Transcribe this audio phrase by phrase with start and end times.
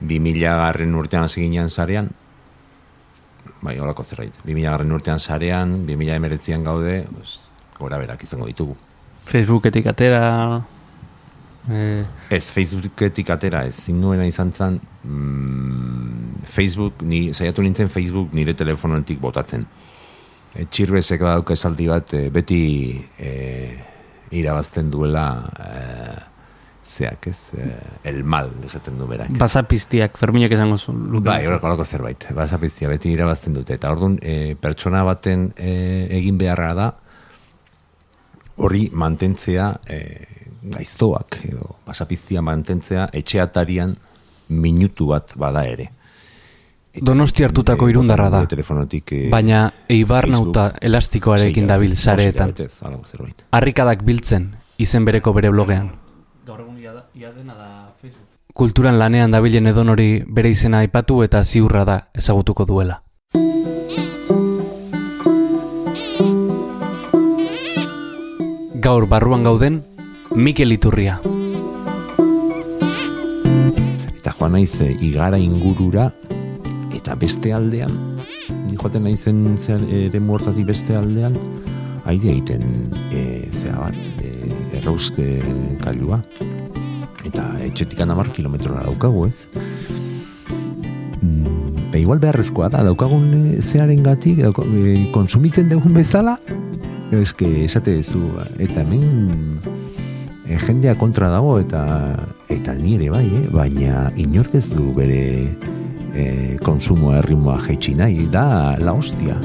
[0.00, 2.10] 2000 garren urtean hasi ginen zarean,
[3.60, 7.38] bai, holako zerbait, 2000 garren urtean zarean, 2000 emeretzian gaude, pues,
[7.78, 8.76] gora berak izango ditugu.
[9.30, 10.62] Facebooketik atera...
[11.70, 18.54] Eh, Ez, Facebooketik atera, ez zinuena izan zen, mm, Facebook, ni, saiatu nintzen Facebook nire
[18.54, 19.66] telefonoetik botatzen.
[20.54, 22.62] E, txirbezek badauka esaldi bat, e, beti
[23.18, 23.30] e,
[24.40, 25.70] irabazten duela e,
[26.82, 27.66] zeak ez, e,
[28.08, 29.30] el mal, esaten du berak.
[29.38, 30.94] basapiztiak, Ferminak esango zu.
[31.20, 33.74] Bai, horreko zerbait, basapiztia, beti irabazten dute.
[33.74, 36.90] Eta orduan, e, pertsona baten e, egin beharra da,
[38.60, 40.00] hori mantentzea e,
[40.62, 43.96] gaiztoak, edo basapiztia mantentzea etxeatarian
[44.48, 45.90] minutu bat bada ere.
[46.90, 48.44] Eta, Donosti hartutako e, irundarra da.
[48.50, 52.54] Telefonotik, e, Baina eibar Facebook, nauta elastikoarekin dabil sareetan.
[53.56, 55.92] Harrikadak biltzen, izen bereko bere blogean.
[57.20, 58.28] Ia, dena da Facebook.
[58.56, 63.02] Kulturan lanean dabilen edonori bere izena aipatu eta ziurra da ezagutuko duela.
[68.86, 69.82] Gaur barruan gauden,
[70.32, 71.18] Mikel Iturria.
[74.16, 76.14] Eta joan naiz e, igara ingurura
[76.96, 77.98] eta beste aldean,
[78.70, 81.36] ni joaten naizen zer, ere muertatik beste aldean,
[82.06, 82.64] aire egiten
[83.12, 85.28] e, zera bat, e, errauske
[85.84, 86.22] kailua.
[87.30, 89.46] Eta etxetik anamar kilometrora daukagu ez.
[91.20, 96.38] Mm, igual beharrezkoa da, daukagun e, zearen gatik, e, konsumitzen dugun bezala,
[97.14, 98.24] eske esate duzu,
[98.58, 99.60] eta hemen
[100.46, 101.84] e, jendea kontra dago eta
[102.50, 103.46] eta ni ere bai, eh?
[103.54, 105.22] baina inork ez du bere
[106.14, 106.26] e,
[106.66, 109.38] konsumo erritmoa jaitsi nahi, da la hostia.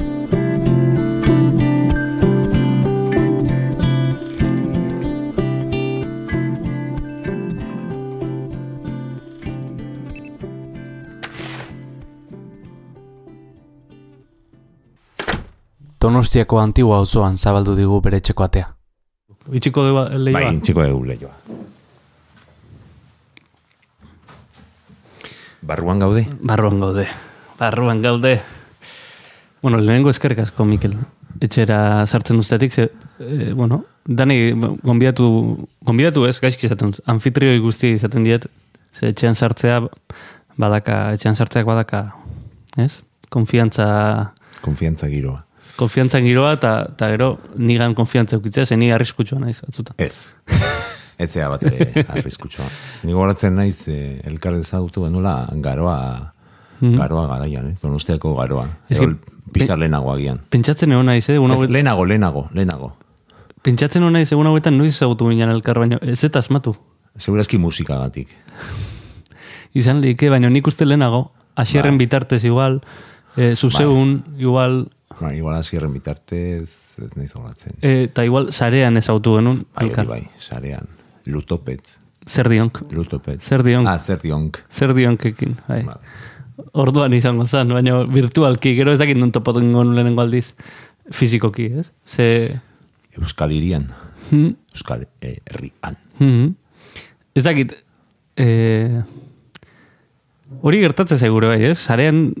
[16.36, 18.66] Donostiako antigua auzoan zabaldu digu bere etxeko atea.
[19.56, 20.50] Itxiko du lehioa?
[20.50, 21.30] Bai, txiko egu lehioa.
[25.70, 26.26] Barruan gaude?
[26.42, 27.06] Barruan gaude.
[27.56, 28.34] Barruan gaude.
[29.62, 30.92] Bueno, lehenengo eskerrik asko, Mikel.
[31.40, 34.52] Etxera sartzen ustetik, ze, e, bueno, dani
[34.84, 35.30] gonbidatu,
[35.88, 37.00] gonbidatu ez, gaizki izaten, dut.
[37.08, 38.44] anfitrioi guzti izaten diet,
[38.92, 39.80] ze etxean sartzea,
[40.60, 42.10] badaka, etxean sartzeak badaka,
[42.76, 43.00] ez?
[43.32, 45.45] Konfiantza, Konfiantza giroa.
[45.76, 49.94] Konfiantza giroa, eta gero nigan konfiantza eukitzea, ze ni arriskutsua naiz, atzuta.
[49.98, 50.34] Ez.
[51.18, 52.66] Ez zea bat ere arriskutsua.
[53.02, 56.32] Ni gogoratzen naiz eh, elkar ezagutu genuela garoa
[56.80, 57.80] garoa garaian, ez?
[57.80, 58.68] Donostiako garoa.
[58.88, 59.14] Ez que-
[59.52, 60.40] pixka lehenago agian.
[60.50, 61.38] Pentsatzen egon naiz, eh?
[61.38, 62.96] Una Ez, lehenago, lehenago, lehenago.
[63.62, 66.76] Pentsatzen hona naiz, egun hauetan noiz ezagutu ginen elkar, baina ez eta asmatu.
[67.16, 68.28] Segurazki musikagatik.
[69.80, 72.82] Izan lehike, baina nik uste lehenago, asierren bitartez igual,
[73.36, 74.90] e, zuzeun, igual,
[75.20, 77.72] Ba, igual hasierren bitartez, ez nahi zoratzen.
[77.80, 80.06] e, eta igual sarean ezagutu genuen, Bai, hori elkar.
[80.06, 80.88] bai, sarean.
[81.24, 81.94] Lutopet.
[82.26, 83.40] Zer dionk, Lutopet.
[83.42, 83.86] Zer dionk.
[83.88, 84.58] Ah, zer dionk.
[84.68, 85.82] zer dionkekin, bai.
[85.84, 86.00] Vale.
[86.72, 90.54] Orduan izango zen, baina virtualki, gero ez dakit non topatu ingon lehenengo aldiz,
[91.10, 91.90] fizikoki, ez?
[92.06, 92.60] Ze,
[93.20, 93.86] Euskal Irian.
[94.30, 95.96] hm, Euskal Herrian.
[96.18, 96.54] hm,
[97.34, 97.72] ez dakit,
[98.36, 99.02] e,
[100.62, 101.78] hori gertatzen zaigure bai, ez?
[101.78, 102.32] Sarean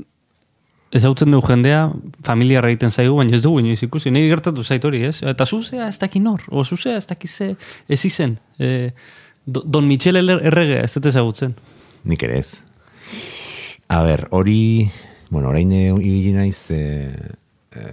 [0.94, 1.90] ezautzen dugu jendea,
[2.24, 4.10] familiarra egiten zaigu, baina ez dugu inoiz ikusi.
[4.10, 5.22] Niri gertatu zait hori, ez?
[5.22, 7.56] Eta zuzea ez daki nor, o zuzea ez daki ze,
[7.88, 8.38] ez izen.
[8.58, 8.92] E,
[9.46, 11.52] Do- Don Michel Erre- erregea, ez dut ezagutzen.
[12.04, 12.62] Nik ere ez.
[13.88, 14.88] A ber, hori,
[15.30, 16.80] bueno, orain ibili naiz e,
[17.70, 17.84] e,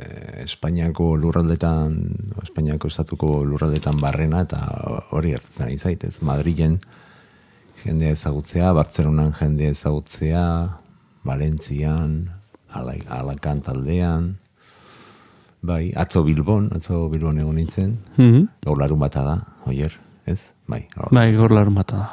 [0.44, 2.00] Espainiako lurraldetan,
[2.42, 4.60] Espainiako estatuko lurraldetan barrena, eta
[5.12, 6.16] hori gertatzen ari zaitez.
[6.26, 6.80] Madrilen
[7.84, 10.46] jendea ezagutzea, Bartzelonan jendea ezagutzea,
[11.24, 12.32] Valentzian,
[12.74, 14.36] Ala, Alakant aldean,
[15.62, 18.48] bai, atzo Bilbon, atzo Bilbon egon nintzen, Mhm.
[18.66, 19.36] gaur larun bata da,
[19.68, 19.92] oier,
[20.26, 20.54] ez?
[20.68, 22.10] Bai, gaur Bai, gor larun bata da.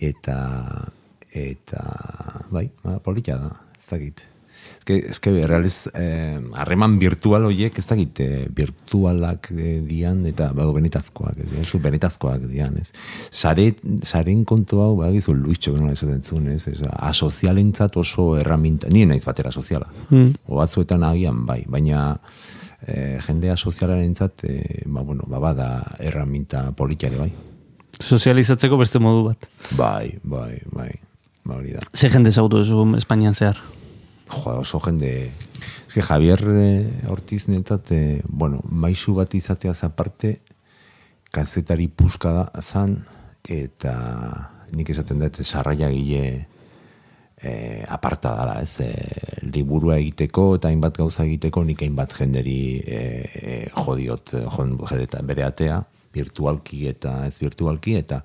[0.00, 0.36] eta
[1.34, 1.82] eta
[2.50, 4.22] bai, ba, polita da, ez dakit.
[4.88, 10.72] Eske, eske realiz, eh, harreman virtual horiek ez dakit, eh, virtualak eh, dian, eta bago
[10.72, 12.92] benetazkoak, ez dira, benetazkoak dian, ez.
[13.30, 19.08] Sare, saren kontu hau, bagizu luitxo nola esaten zuen, ez, ez, asozialentzat oso erraminta, nien
[19.12, 20.34] naiz batera soziala, Mm.
[20.48, 22.18] o batzuetan agian bai, baina
[22.86, 27.32] eh, jendea sozialarentzat, eh, ba, bueno, ba, bada erraminta polita ere bai.
[28.00, 29.48] Sozializatzeko beste modu bat.
[29.76, 30.92] Bai, bai, bai,
[31.44, 31.80] ba hori da.
[31.94, 33.58] Ze jende duzu Espainian zehar.
[34.28, 35.30] Jo, oso jende...
[35.88, 40.36] Ez que Javier eh, Ortiz netzat, eh, bueno, maisu bat izateaz aparte,
[41.32, 42.98] kazetari puska da zan,
[43.48, 43.94] eta
[44.76, 46.46] nik esaten dut, sarraia gile
[47.40, 48.90] e, aparta dara, ez, e,
[49.48, 53.00] liburua egiteko eta hainbat gauza egiteko nik hainbat jenderi e,
[53.40, 54.76] e, jodiot, jon,
[55.28, 55.80] bere atea,
[56.14, 58.22] virtualki eta ez virtualki, eta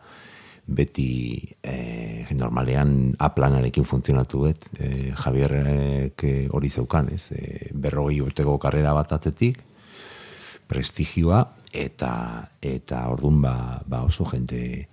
[0.65, 6.24] beti e, normalean aplanarekin funtzionatu dut, e, Javierrek
[6.56, 9.60] hori zeukan, ez, e, berrogei urteko karrera bat atzetik,
[10.68, 11.44] prestigioa,
[11.74, 12.13] eta
[12.62, 14.88] eta ordun ba, ba oso jente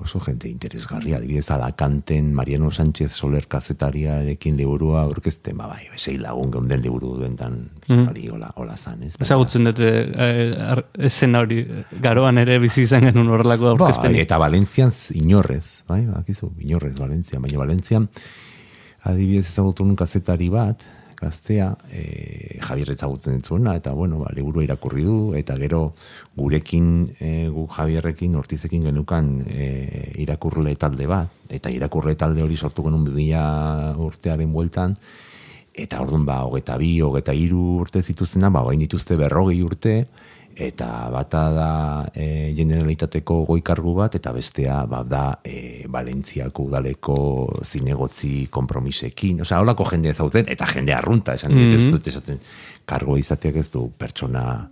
[0.00, 6.50] oso gente interesgarria, adibidez Alacanten Mariano Sánchez Soler kazetariarekin liburua aurkezten, ba bai, sei lagun
[6.50, 8.08] geunden liburu duentan, mm.
[8.32, 9.14] hola, hola zan, ez?
[9.20, 11.62] Ezagutzen dute eh, esen hori
[12.02, 14.18] garoan ere bizi izan genuen horrelako ba, aurkezpen.
[14.18, 18.10] eta Valentzian inorrez, bai, bakizu, inorrez Valencia, baina Valentzian
[19.04, 20.82] adibidez ezagutu nun kazetari bat,
[21.24, 25.82] gaztea, e, Javier ezagutzen ditzuena, eta bueno, ba, liburu irakurri du, eta gero
[26.36, 26.88] gurekin,
[27.18, 29.68] e, gu Javierrekin, ortizekin genukan e,
[30.22, 33.44] irakurle talde bat, eta irakurle talde hori sortu genuen bibila
[34.06, 34.96] urtearen bueltan,
[35.74, 39.96] eta orduan ba, hogeta bi, hogeta iru urte zituzena, ba, bain dituzte berrogei urte,
[40.56, 41.70] eta bata da
[42.14, 47.16] e, generalitateko goikargu bat, eta bestea ba, da e, Valentziako udaleko
[47.64, 49.42] zinegotzi kompromisekin.
[49.42, 51.76] Osea, holako jende ezagutzen, eta jende arrunta, esan mm -hmm.
[51.76, 52.40] ez dut, esaten,
[52.84, 54.68] kargo izateak ez du pertsona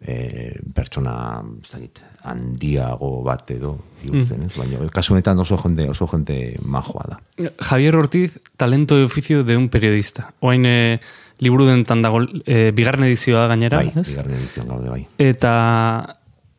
[0.00, 4.46] e, pertsona zagit, handiago bat edo bihurtzen, mm.
[4.46, 4.56] ez?
[4.56, 7.20] Baina, kasu honetan oso jende, oso jende majoa da.
[7.70, 10.32] Javier Ortiz, talento de oficio de un periodista.
[10.40, 11.00] Oain, eh,
[11.40, 13.80] liburu dentan dago e, bigarren edizioa gainera.
[13.80, 15.02] Bai, bigarren edizioa gaude, bai.
[15.18, 15.52] Eta,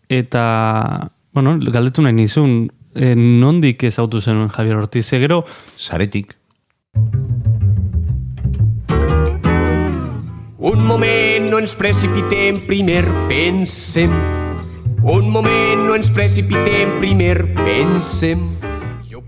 [0.10, 0.44] eta,
[1.34, 5.44] bueno, galdetu nahi nizun, e, nondik ez autu zenuen Javier Ortiz, egero?
[5.78, 6.36] Saretik.
[10.62, 14.12] Un moment, no ens precipitem, primer pensem.
[15.02, 18.44] Un moment, no ens precipitem, primer pensem.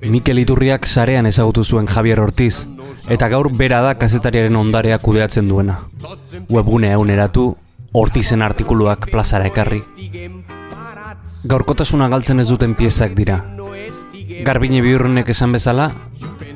[0.03, 2.67] Mikel Iturriak sarean ezagutu zuen Javier Ortiz,
[3.09, 5.79] eta gaur bera da kazetariaren ondarea kudeatzen duena.
[6.49, 7.55] Webgune eguneratu,
[7.93, 9.83] Ortizen artikuluak plazara ekarri.
[11.45, 13.37] Gaurkotasuna galtzen ez duten piezak dira.
[14.43, 15.91] Garbine biurrenek esan bezala,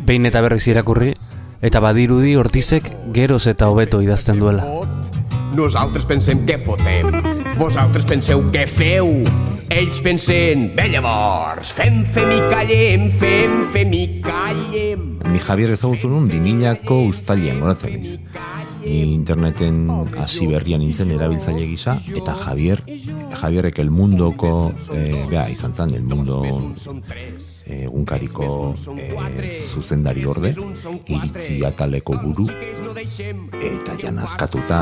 [0.08, 1.12] behin eta berriz irakurri,
[1.62, 4.66] eta badirudi Ortizek geroz eta hobeto idazten duela.
[5.54, 7.12] Nosaltres pensem que fotem,
[7.58, 9.24] vosaltres penseu que feu,
[9.70, 15.08] ells pensen, bé llavors, fem, fem i callem, fem, fem i callem.
[15.28, 18.14] Ni Javier ezagutu nun, dimilako ustalian, goratzen iz.
[18.88, 19.82] Interneten
[20.22, 22.84] hasi berrian nintzen erabiltzaile gisa, eta Javier,
[23.36, 26.40] Javierrek el mundoko, eh, bea, izan zen, el mundo
[27.68, 30.54] egunkariko eh, zuzendari orde,
[31.12, 32.48] iritzi ataleko buru,
[33.60, 34.82] eta janazkatuta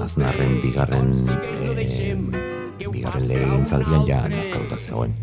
[0.00, 1.12] aznarren bigarren
[1.76, 5.14] eh, bigarren lege gintzaldian ja nazkaruta zegoen.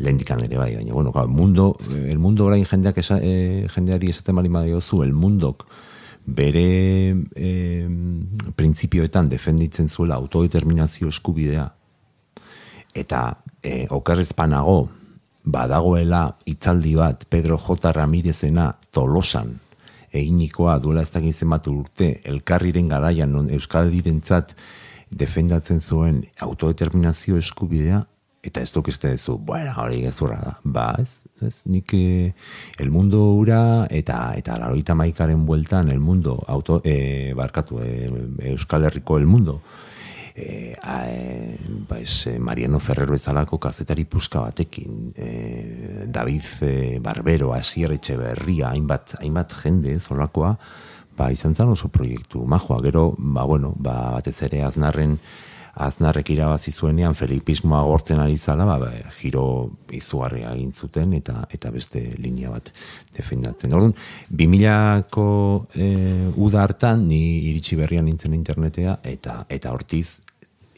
[0.00, 1.76] Lehendikan ere bai, baina, bueno, mundo,
[2.08, 4.50] el mundo orain jendeak esa, e, jendeari esaten bali
[4.80, 5.66] zu, el mundok
[6.26, 7.88] bere e,
[8.56, 11.72] printzipioetan defenditzen zuela autodeterminazio eskubidea.
[12.94, 14.88] Eta e, okerrezpanago
[15.44, 17.92] badagoela itzaldi bat Pedro J.
[17.92, 19.69] Ramirezena tolosan
[20.12, 24.56] eginikoa duela ez dakit zenbat urte elkarriren garaian non euskadirentzat
[25.10, 28.04] defendatzen zuen autodeterminazio eskubidea
[28.42, 32.32] eta ez dukizte zu, bueno, hori gezurra da, ba, ez, ez, nik eh,
[32.80, 38.08] el mundo ura, eta, eta laroita maikaren bueltan, el mundo, auto, e, barkatu, e,
[38.54, 39.60] Euskal Herriko el mundo,
[40.34, 41.56] e, a, e,
[41.88, 48.70] ba es, e, Mariano Ferrero ezalako kazetari puska batekin, e, David e, Barbero, Asier Etxeberria,
[48.70, 50.56] hainbat, hainbat jende, zolakoa,
[51.16, 55.18] ba, izan zan oso proiektu majoa, gero, ba, bueno, ba, batez ere aznarren,
[55.74, 59.44] aznarrek irabazi zuenean felipismoa gortzen ari zala, ba, ba, giro
[59.94, 62.72] izugarria egin zuten eta eta beste linea bat
[63.16, 63.74] defendatzen.
[63.74, 63.94] Orduan,
[64.30, 65.28] 2000ko
[65.74, 65.90] e,
[66.36, 70.20] uda hartan ni iritsi berrian nintzen internetea eta eta hortiz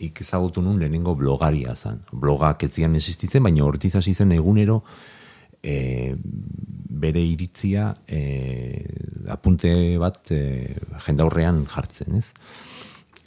[0.03, 2.03] ikizagutu nun lehenengo blogaria zan.
[2.13, 4.83] Blogak ez zian existitzen, baina hortiz hasi zen egunero
[5.63, 6.15] e,
[7.03, 8.23] bere iritzia e,
[9.31, 9.73] apunte
[10.03, 10.43] bat e,
[11.07, 12.33] jendaurrean jartzen, ez?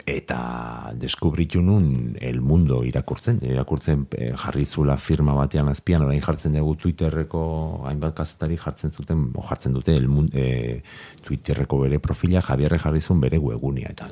[0.06, 6.54] Eta deskubritu nun el mundo irakurtzen, irakurtzen e, jarri zula firma batean azpian, orain jartzen
[6.54, 7.42] dugu Twitterreko
[7.90, 10.82] hainbat kazetari jartzen zuten, o jartzen dute el e,
[11.26, 14.12] Twitterreko bere profila Javierre jarri zuen bere webgunia eta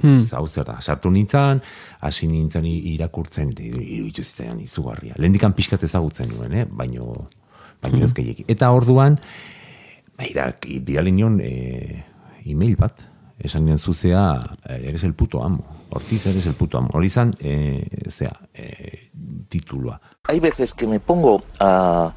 [0.00, 0.18] hmm.
[0.20, 1.62] zau zer da, sartu nintzen,
[2.00, 5.16] hasi nintzen irakurtzen, iruditu zitzen izugarria.
[5.16, 6.66] Lehendikan pixkat ezagutzen nuen, eh?
[6.68, 7.28] baino,
[7.80, 8.04] baino hmm.
[8.04, 9.16] ez Eta orduan,
[10.16, 12.04] ba, irak, bidali nion e,
[12.44, 13.08] e-mail bat,
[13.38, 15.64] esan nien zuzea, eh, eres el puto amo.
[15.90, 16.88] Ortiz, eres el puto amo.
[16.92, 19.10] Hori izan, eh, zea, eh,
[19.48, 20.00] titulua.
[20.24, 22.14] hay veces que me pongo a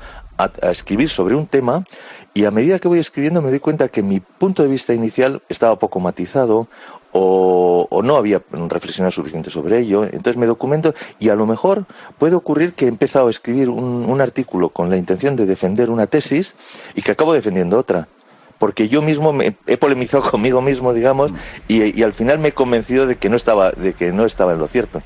[0.63, 1.85] escribir sobre un tema
[2.33, 5.41] y a medida que voy escribiendo me doy cuenta que mi punto de vista inicial
[5.47, 6.67] estaba poco matizado
[7.13, 10.03] o, o no había reflexionado suficiente sobre ello.
[10.03, 11.85] Entonces me documento y a lo mejor
[12.19, 15.89] puede ocurrir que he empezado a escribir un, un artículo con la intención de defender
[15.89, 16.55] una tesis
[16.93, 18.09] y que acabo defendiendo otra.
[18.59, 21.31] Porque yo mismo me he polemizado conmigo mismo, digamos,
[21.67, 24.53] y, y al final me he convencido de que no estaba, de que no estaba
[24.53, 25.01] en lo cierto.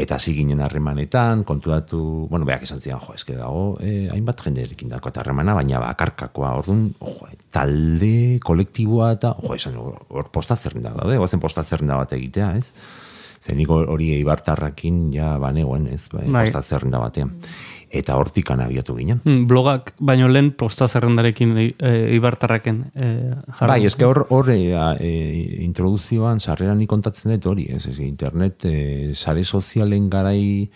[0.00, 4.88] Eta hasi ginen harremanetan, kontuatu, bueno, beak esan zian, jo, eske dago, eh, hainbat jenderekin
[4.88, 10.94] dako eta harremana, baina bakarkakoa, orduan, jo, talde, kolektiboa eta, jo, esan, hor posta zerrenda
[10.96, 12.70] daude, goazen posta zerrenda bat egitea, ez?
[13.40, 16.46] Zer nik hori eibartarrakin ja banegoen, ez, bai, Bai.
[16.46, 17.34] posta zerrenda batean.
[17.90, 19.18] Eta hortikan abiatu ginen.
[19.24, 21.66] Mm, Blogak baino lehen posta zerrendarekin e,
[22.14, 23.08] ibartarraken e,
[23.58, 23.70] jarri.
[23.72, 25.10] Bai, eske hor, hor e, e,
[25.66, 30.70] introduzioan, sarreran nik kontatzen dut hori, ez, ez, internet, e, sare sozialen garai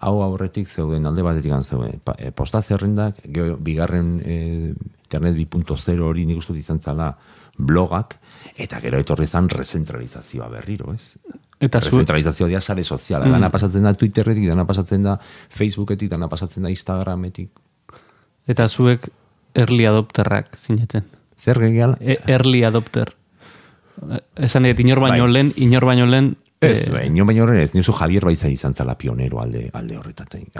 [0.00, 2.00] hau aurretik zeuden alde batetik zeuden.
[2.04, 4.38] Pa, e, posta zerrendak, gero, bigarren e,
[5.08, 7.14] internet 2.0 hori nik uste izan zala
[7.56, 8.18] blogak,
[8.56, 11.16] eta gero etorri zan rezentralizazioa berriro, ez?
[11.60, 13.26] Eta zu, Rezentralizazioa dira sare soziala.
[13.26, 13.32] Mm.
[13.36, 15.18] Dana pasatzen da Twitterretik, dana pasatzen da
[15.50, 17.50] Facebooketik, dana pasatzen da Instagrametik.
[18.50, 19.08] eta zuek
[19.54, 21.04] early adopterrak zineten.
[21.36, 21.96] Zer gehiago?
[22.00, 23.14] E, early adopter.
[24.36, 25.32] Esan dut, inor baino Bai.
[25.32, 28.74] lehen, inor baino lehen, Ez, eh, eh, ino baino horren ez, nizu Javier Baiza izan
[28.74, 29.96] zala pionero alde, alde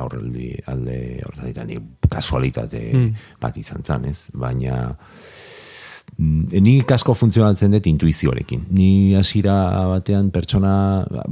[0.00, 1.76] aurreldi, alde horretaten, ni
[2.08, 3.14] kasualitate Mm.
[3.40, 4.30] bat izan zan, ez?
[4.32, 4.96] Baina,
[6.20, 8.66] ni asko funtzionatzen dut intuizioarekin.
[8.76, 9.54] Ni hasiera
[9.88, 10.72] batean pertsona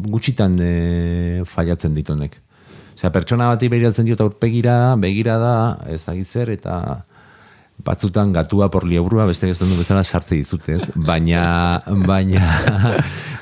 [0.08, 0.72] gutxitan e,
[1.48, 2.38] fallatzen ditonek.
[2.96, 5.54] Osea, pertsona bati begiratzen diot aurpegira, begira da,
[5.86, 7.04] ez dakit zer, eta
[7.84, 10.90] batzutan gatua por liebrua, beste ez du bezala sartze dizute, ez?
[10.96, 12.96] Baina, baina,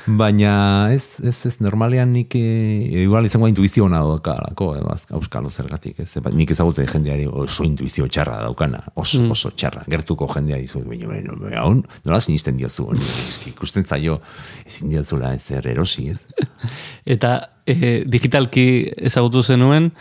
[0.07, 5.99] baina, ez, ez, ez, normalean nik, e, igual izango intuizio ona daukalako, edo, auskalo zergatik,
[6.03, 6.09] ez?
[6.23, 11.09] Ba, nik ezagutzen jendeari oso intuizio txarra daukana, oso, oso txarra, gertuko jendea dizu, baina,
[11.11, 12.87] baina, baina, hon, nola sinisten diozu,
[13.27, 14.21] eski, ikusten zaio,
[14.65, 16.23] ezin diozula ezer erosi, ez?
[17.17, 17.33] eta
[17.67, 18.67] e, digitalki
[19.11, 19.91] ezagutu zenuen,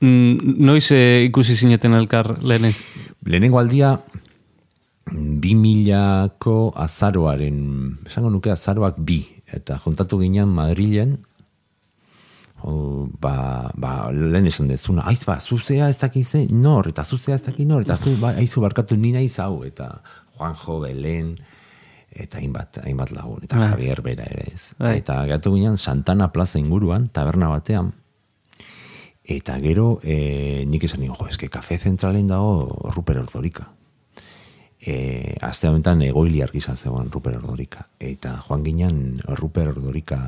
[0.00, 2.78] mm, noiz e, ikusi zineten elkar lehenez?
[3.28, 3.98] Lehenengo aldia,
[5.12, 7.58] bi milako azaroaren,
[8.06, 9.22] esango nuke azaroak bi,
[9.52, 11.16] eta juntatu ginen Madrilen,
[12.62, 17.44] o, ba, ba, lehen esan dezuna, aiz ba, zuzea ez dakize, nor, eta zuzea ez
[17.46, 19.92] dakiz nor, eta zu, ba, aizu barkatu ni naiz hau, eta
[20.36, 21.36] Juanjo, Belen,
[22.10, 23.70] eta hainbat, hainbat lagun, eta Bai.
[23.74, 24.74] Javier bera ere ez.
[24.78, 24.98] Bai.
[25.02, 27.94] Eta gatu ginen Santana plaza inguruan, taberna batean,
[29.28, 32.62] Eta gero, e, nik esan nigo, jo, eske kafe zentralen dago
[32.94, 33.66] Ruper Ordorika.
[34.78, 37.88] E, azte honetan egoili argizan zegoen Ruper Ordorika.
[37.98, 39.00] Eta joan ginen
[39.40, 40.20] Ruper Ordorika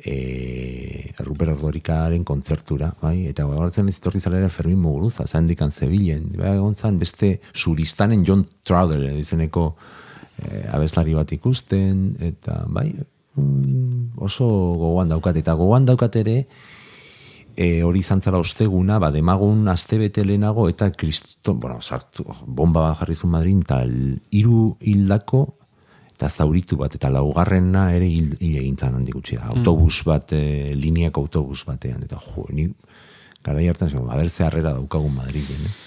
[0.00, 3.26] e, Ruper Ordorikaren kontzertura, bai?
[3.30, 6.30] Eta gauratzen ez etorri zalera Fermin Muguruza, zandikan zebilen.
[6.36, 9.68] Ba, egon zan beste zuristanen John Trowder izeneko
[10.38, 12.90] e, abeslari bat ikusten, eta bai,
[13.36, 14.48] mm, oso
[14.80, 15.36] gogoan daukat.
[15.42, 16.42] Eta gogoan daukat ere,
[17.56, 22.94] e, hori izan zara osteguna, ba, demagun aste bete lehenago, eta kristo, bueno, sartu, bomba
[23.00, 23.82] jarri zuen Madrin, eta
[24.30, 25.42] hiru hildako,
[26.16, 29.50] eta zauritu bat, eta laugarrena ere hil, hil egin zan handik gutxi da.
[29.52, 32.68] Autobus bat, e, lineako autobus batean, eta jo, ni
[33.44, 35.84] garai hartan, zego, haber ze harrera daukagun Madrilen, ez?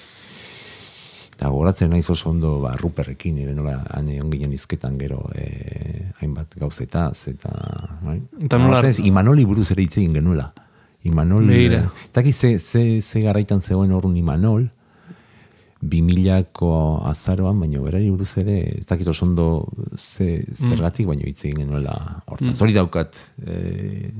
[1.40, 6.10] Eta goratzen naiz oso ondo ba, ruperrekin, ere nola han egon ginen izketan gero e,
[6.20, 7.52] hainbat gauzetaz, eta...
[8.04, 8.18] Bai?
[8.44, 10.50] Eta nola- Imanoli buruz ere hitz egin genuela.
[11.04, 11.78] Imanol, Begira.
[11.86, 14.70] eh, eta ze, ze, ze garaitan zegoen orrun Imanol,
[15.82, 19.46] bi milako azaroan, baina berari buruz ere, ez dakit oso ondo
[19.96, 21.94] ze, zergatik, baina hitz egin genuela
[22.28, 22.60] hortaz.
[22.62, 23.16] Hori daukat,
[23.48, 24.12] e,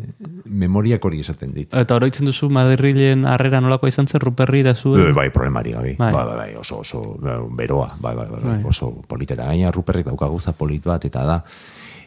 [0.46, 1.74] memoriak hori esaten dit.
[1.76, 5.04] Eta oroitzen duzu Madrilen harrera nolako izan zen, Ruperri da zuen?
[5.04, 5.96] Bai, bai, problemari gabe.
[6.00, 6.14] Bai.
[6.14, 6.24] Bai.
[6.30, 7.04] bai, bai, oso, oso,
[7.52, 8.64] beroa, bai, bai, bai, bai, Bai.
[8.64, 9.34] oso polita.
[9.36, 11.44] Eta gaina Ruperrek dauka gauza polit bat, eta da,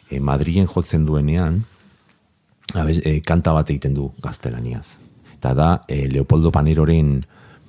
[0.09, 1.61] e, Madrilen jotzen duenean,
[2.73, 4.99] abez, e, kanta bat egiten du gaztelaniaz.
[5.35, 7.17] Eta da, e, Leopoldo Paneroren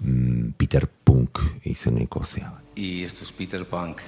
[0.00, 2.52] mm, Peter Punk izeneko zea.
[2.76, 4.00] Y esto es Peter Punk.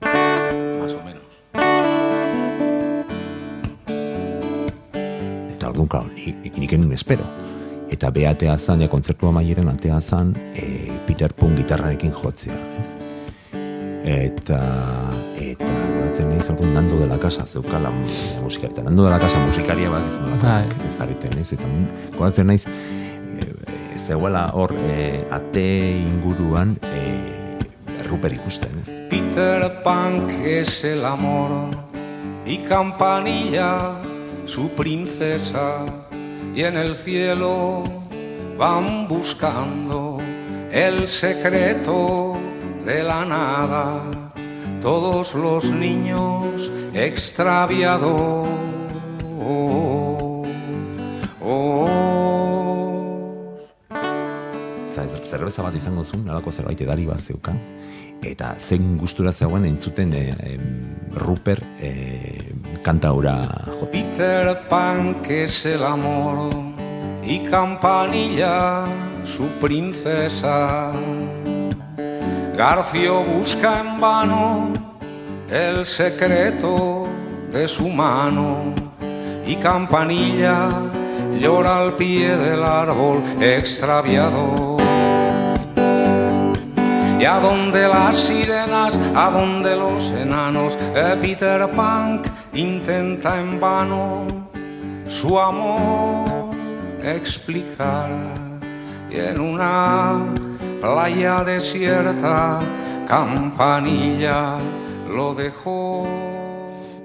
[0.00, 1.22] Más o menos.
[5.52, 7.26] Eta orduan, claro, nik, nik enun espero.
[7.90, 12.94] Eta be atea zan, ja kontzertu amaieren atea zan, e, Peter Punk gitarrarekin jotzea, ez?
[14.04, 14.60] Eta,
[15.36, 15.66] eta,
[15.98, 18.06] goratzen nahiz, orduan, Nando de la Casa zeukala mu-
[18.42, 20.38] musikari, eta Nando de la Casa musikaria bat izan Bai.
[20.40, 21.52] da, ezareten, ez?
[21.52, 25.66] Eta mm, goratzen naiz, e, zegoela hor, e, ate
[26.00, 27.04] inguruan, e,
[28.08, 29.04] Ruper ikusten, ez?
[29.10, 31.68] Peter Pan que es el amor
[32.44, 34.00] y Campanilla
[34.46, 35.84] su princesa
[36.56, 37.84] y en el cielo
[38.58, 40.18] van buscando
[40.72, 42.36] el secreto
[42.84, 44.02] de la nada
[44.80, 48.48] todos los niños extraviados.
[54.88, 57.58] Za- zer- zerbeza bat izango zuen, alako zerbait edari bat zeukan.
[58.26, 60.24] Eta zen gustura zegoen entzuten e,
[61.16, 61.90] Ruper e,
[62.84, 63.36] kanta hura
[63.78, 64.10] jotzen.
[64.10, 66.50] Peter Pan que es el amor
[67.24, 68.84] y Campanilla
[69.24, 70.92] su princesa.
[72.60, 74.70] Garfio busca en vano
[75.48, 77.06] el secreto
[77.50, 78.74] de su mano
[79.46, 80.68] y Campanilla
[81.40, 84.76] llora al pie del árbol extraviado.
[87.18, 90.76] Y a donde las sirenas, a donde los enanos,
[91.18, 92.20] Peter Pan
[92.52, 94.26] intenta en vano
[95.08, 96.50] su amor
[97.02, 98.10] explicar.
[99.10, 100.49] Y en una
[100.80, 102.60] playa desierta,
[103.06, 104.58] Campanilla
[105.08, 106.06] lo dejó.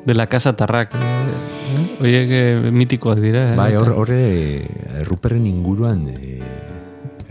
[0.05, 0.93] De la casa tarrak.
[0.93, 2.01] Eh?
[2.01, 3.53] Oiek eh, mitikoak dira.
[3.53, 3.55] Eh?
[3.55, 4.63] Bai, hor, horre
[5.05, 6.34] Ruperren inguruan e,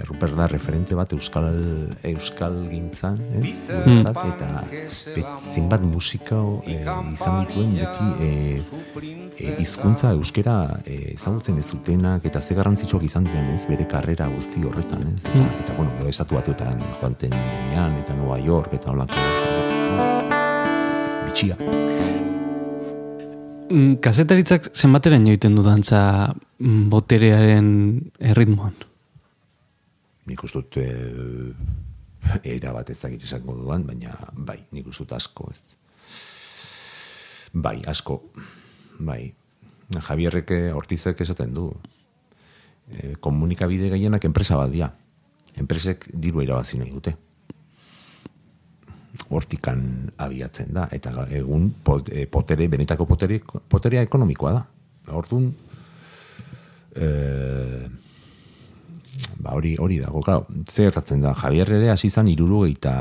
[0.03, 1.55] Ruper da referente bat euskal
[2.03, 3.63] euskal gintzan, ez?
[3.69, 4.49] Guretzat, eta
[5.15, 6.81] bet, zenbat musika e,
[7.13, 8.31] izan dituen beti e,
[9.39, 13.65] e, hizkuntza euskera e, ezagutzen ez zutenak eta ze garrantzitsuak izan diren, ez?
[13.71, 15.23] Bere karrera guzti horretan, ez?
[15.25, 19.15] Eta, eta bueno, gero estatu batuetan joanten denean eta Nova York eta holako.
[21.29, 21.59] Bitxia.
[23.71, 26.01] Mm, Kazetaritzak zenbateren joiten du dantza
[26.59, 27.71] mm, boterearen
[28.21, 28.75] erritmoan?
[30.27, 30.89] Nik uste dut e,
[32.57, 35.77] era bat ez dakit esango duan, baina bai, nik uste dut asko ez.
[37.55, 38.19] Bai, asko.
[38.99, 39.33] Bai.
[39.95, 41.69] Javierrek eh, Ortizek esaten du.
[42.91, 44.91] E, komunikabide gehienak enpresa bat dira.
[45.61, 47.15] Enpresek diru irabazi nahi dute.
[49.31, 49.85] Hortikan
[50.19, 50.89] abiatzen da.
[50.91, 53.39] Eta egun pot, e, potere, benetako potere,
[53.71, 54.65] poterea ekonomikoa da.
[55.15, 55.53] Orduan,
[56.97, 57.87] eh,
[59.39, 62.95] ba, hori hori dago, claro, zer gertatzen da, Javier ere hasi izan irurogeita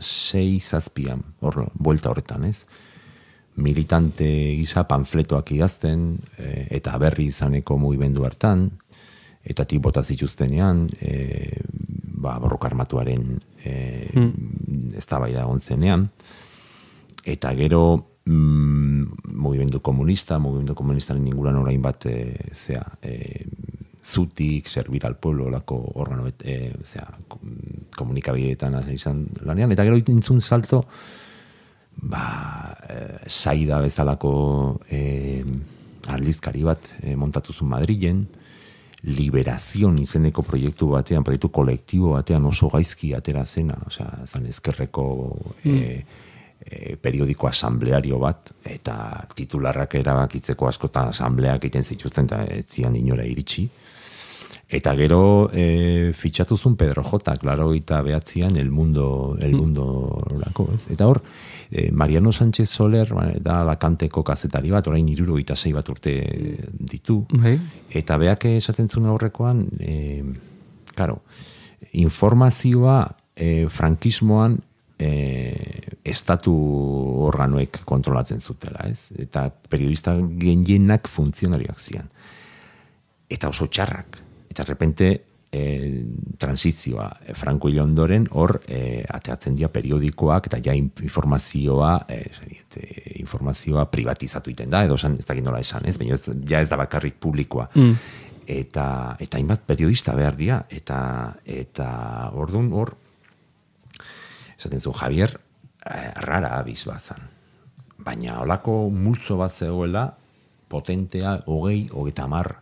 [0.00, 2.64] sei zazpian, hor, buelta horretan, ez?
[3.64, 4.26] Militante
[4.58, 8.66] gisa panfletoak idazten, e, eta berri izaneko mugimendu hartan,
[9.44, 11.12] eta tik bota zituztenean, e,
[12.24, 13.28] ba, borroka armatuaren
[13.62, 13.74] e,
[14.14, 14.96] mm.
[14.96, 16.08] ez da bai da zenean,
[17.24, 17.84] eta gero
[18.24, 22.16] mm, mugimendu komunista, mugimendu komunistaren inguruan orain bat e,
[22.52, 23.44] zea, e,
[24.04, 27.06] zutik, servir al pueblo, lako organo, e, zea,
[27.96, 30.84] komunikabideetan hasi izan lanean, eta gero intzun salto,
[31.96, 35.42] ba, e, saida bezalako e,
[36.12, 38.26] aldizkari bat e, montatu zuen Madrilen,
[39.04, 45.04] liberazion izeneko proiektu batean, proiektu kolektibo batean oso gaizki atera zena, osea, zan ezkerreko
[45.64, 45.74] e,
[46.60, 48.96] e, periodiko asambleario bat, eta
[49.36, 53.68] titularrak erabakitzeko askotan asambleak egiten zituzten, eta ez zian inora iritsi.
[54.68, 57.36] Eta gero e, fitxatu zuen Pedro J.
[57.38, 60.88] Klaro eta behatzean El Mundo, el mundo lako, ez?
[60.90, 61.20] Eta hor,
[61.70, 66.14] e, Mariano Sánchez Soler ba, da lakanteko kazetari bat, orain iruro eta sei bat urte
[66.72, 67.26] ditu.
[67.30, 67.58] Bai.
[67.90, 70.24] Eta beak esaten zuen aurrekoan, e,
[70.96, 71.20] karo,
[71.92, 73.04] informazioa
[73.36, 74.58] e, frankismoan
[74.98, 75.10] e,
[76.04, 76.54] estatu
[77.28, 79.12] organoek kontrolatzen zutela, ez?
[79.20, 82.08] Eta periodista gehienak funtzionariak zian.
[83.28, 84.24] Eta oso txarrak.
[84.54, 85.08] Eta repente
[85.54, 86.04] e,
[86.38, 92.18] transizioa e, Franco hil ondoren hor e, ateatzen dira periodikoak eta ja informazioa e,
[93.22, 95.94] informazioa privatizatu iten da edo esan ez dakit nola esan ez?
[96.00, 97.68] Baina ez, ja ez da bakarrik publikoa.
[97.74, 98.20] Mm.
[98.44, 100.98] eta eta hainbat periodista behar dira eta
[101.48, 101.88] eta
[102.36, 102.90] ordun hor
[104.58, 105.38] esaten zu Javier
[105.86, 107.22] eh, rara abiz bazan
[107.96, 110.10] baina holako multzo bat zegoela
[110.68, 112.58] potentea hogei hogeita hamar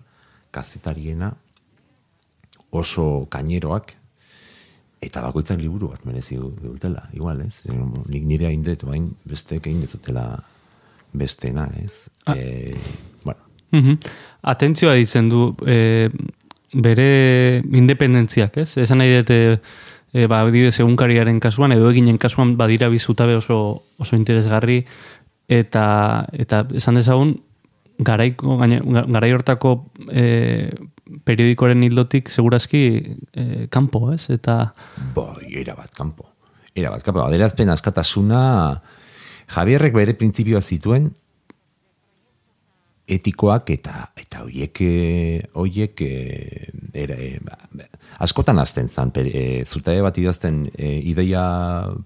[0.55, 1.33] kazetariena
[2.73, 3.93] oso kaineroak
[5.03, 7.67] eta bakoitzak liburu bat merezi du- dutela, igual, ez?
[8.09, 10.27] Nik nire hain dut, bain besteek egin dezatela
[11.13, 12.09] bestena, ez?
[12.35, 12.75] E,
[13.25, 13.41] bueno,
[13.73, 13.99] Mhm.
[14.43, 16.09] Atentzioa ditzen du e,
[16.75, 18.77] bere independentziak, ez?
[18.77, 19.61] Esan nahi dute
[20.13, 24.85] e, ba, adibidez egunkariaren kasuan edo eginen kasuan badira bizutabe oso, oso interesgarri
[25.49, 27.39] eta eta esan dezagun
[27.99, 30.71] garaiko gaine, garai hortako e,
[31.27, 32.83] periodikoren hildotik segurazki
[33.33, 34.29] e, kanpo, ez?
[34.33, 34.75] Eta
[35.17, 36.29] Bai, era bat kanpo.
[36.75, 38.43] Era bat, kapa, aderazpen askatasuna,
[39.53, 41.11] Javierrek bere printzipioa zituen,
[43.09, 47.57] etikoak eta eta hoiek eh, hoiek eh, eh, ba,
[48.23, 51.43] askotan hasten zan per, e, zutabe bat idazten e, ideia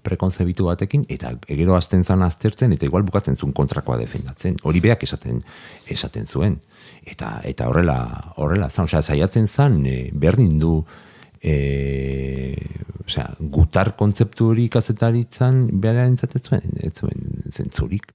[0.03, 4.57] prekonzebitu batekin eta gero hasten zan aztertzen eta igual bukatzen zuen kontrakoa defendatzen.
[4.63, 5.43] Hori beak esaten
[5.85, 6.57] esaten zuen.
[7.05, 7.99] Eta eta horrela
[8.37, 10.81] horrela zan osea saiatzen zan e, berdin du
[11.41, 12.55] e,
[13.05, 18.09] osea gutar kontzeptu hori kazetaritzan bera entzatez zuen ez zuen zentzurik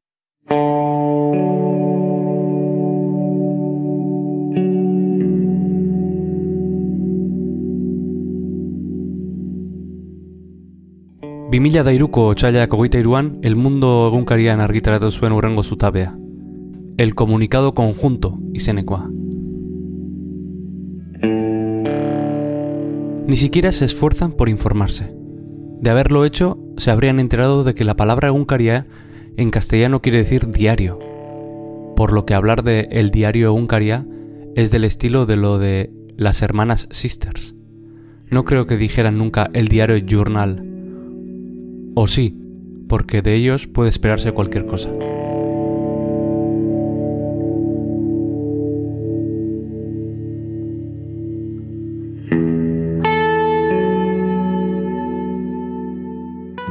[11.52, 16.16] Bi mila dairuko otxailak hogeita iruan, El Mundo egunkarian argitaratu zuen urrengo zutabea.
[16.96, 19.10] El Comunicado Conjunto izenekoa.
[23.26, 25.12] Ni siquiera se esfuerzan por informarse.
[25.82, 28.86] De haberlo hecho, se habrían enterado de que la palabra egunkaria
[29.36, 30.98] en castellano quiere decir diario,
[31.96, 34.06] por lo que hablar de el diario egunkaria
[34.56, 37.54] es del estilo de lo de las hermanas Sisters.
[38.30, 40.71] No creo que dijeran nunca el diario Journal,
[41.94, 42.38] o sí,
[42.88, 44.90] porque de ellos puede esperarse cualquier cosa.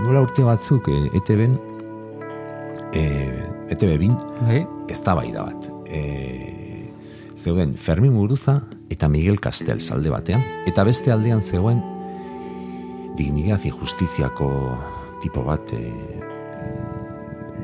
[0.04, 1.60] Nola urte batzuk e, ETB-en
[2.94, 3.04] e,
[3.70, 4.66] ETB bin Bai?
[4.90, 5.70] ez da bat.
[5.86, 6.92] E,
[7.36, 10.44] zeuden Fermin Muruza eta Miguel Castel alde batean.
[10.68, 11.82] Eta beste aldean zegoen
[13.16, 14.78] dignidad y justiziako
[15.22, 15.82] tipo bat e,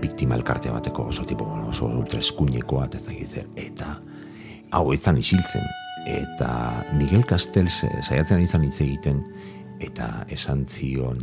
[0.01, 3.49] biktima elkarte bateko oso tipo oso ultra eskuinekoa eta ez da zer.
[3.55, 3.97] Eta
[4.71, 5.65] hau izan isiltzen.
[6.07, 9.23] Eta Miguel Castel saiatzen izan hitz egiten
[9.83, 11.19] eta esan zion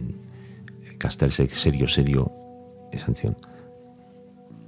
[0.99, 2.29] Castelsek serio serio
[2.93, 3.35] esan zion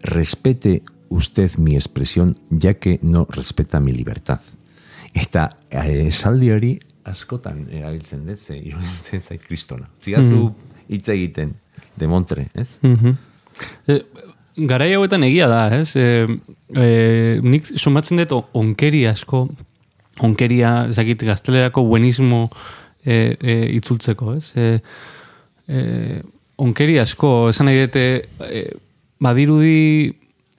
[0.02, 4.40] respete usted mi expresión ya que no respeta mi libertad.
[5.14, 6.72] Eta eh, esaldi hori
[7.06, 9.88] askotan erabiltzen dut, ze iruditzen zait kristona.
[10.02, 10.50] Zigazu
[10.88, 11.54] hitz egiten,
[11.98, 12.78] demontre, ez?
[12.82, 13.16] Mhm.
[13.88, 14.00] E,
[14.68, 15.94] garai hauetan egia da, ez?
[15.96, 16.26] E,
[16.74, 19.46] e, nik sumatzen dut onkeri asko,
[20.24, 22.46] onkeria, zakit, gaztelerako buenismo
[23.04, 24.50] e, e, itzultzeko, ez?
[24.56, 24.80] E,
[25.68, 25.82] e,
[26.56, 28.06] onkeri asko, esan nahi dute,
[28.48, 28.62] e,
[29.22, 30.14] badirudi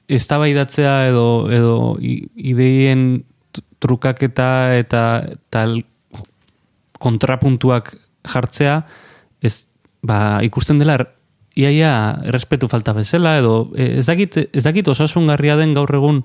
[0.07, 5.01] eztabaidatzea edo, edo ideien tr- trukaketa eta
[5.53, 5.81] tal
[7.01, 7.91] kontrapuntuak
[8.27, 8.79] jartzea,
[9.41, 9.65] ez,
[10.07, 10.97] ba, ikusten dela
[11.57, 11.91] iaia
[12.29, 16.21] errespetu falta bezala, edo e, ez dakit, ez dakit osasungarria den gaur egun